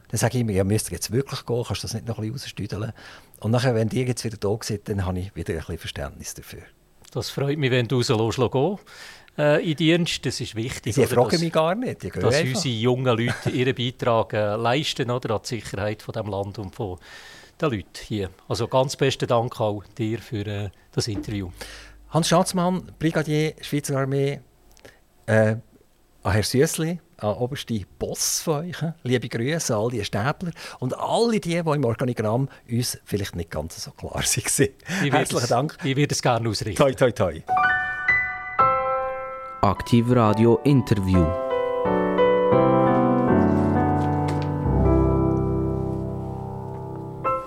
[0.10, 2.18] dann sage ich mir, ja, müsst ihr jetzt wirklich gehen, kannst du das nicht noch
[2.18, 2.94] ein bisschen rausstüdeln.
[3.42, 6.34] Und nachher, wenn die jetzt wieder da sind, dann habe ich wieder ein bisschen Verständnis
[6.34, 6.64] dafür.
[7.12, 8.78] Das freut mich, wenn du rauslässt gehen
[9.38, 10.26] äh, in Dienst.
[10.26, 10.96] Das ist wichtig.
[10.96, 12.02] Sie fragen mich gar nicht.
[12.02, 12.56] Die dass einfach.
[12.56, 16.76] unsere jungen Leute ihren Beitrag äh, leisten oder, an die Sicherheit von dem Land und
[16.76, 16.98] von
[17.62, 18.30] den Leuten hier.
[18.48, 21.50] Also ganz besten Dank auch dir für äh, das Interview.
[22.10, 24.40] Hans Schatzmann, Brigadier Schweizer Armee,
[25.26, 25.56] äh,
[26.24, 28.78] an Herr Süssli, an oberste Boss von euch.
[29.04, 33.52] Liebe Grüße an all die Stäbler und alle die, die im Organigramm uns vielleicht nicht
[33.52, 35.12] ganz so klar waren.
[35.12, 35.78] Herzlichen Dank.
[35.84, 36.82] Ich würde es gerne ausrichten.
[36.82, 37.42] Toi, toi, toi.
[39.62, 41.49] Aktiv Radio Interview.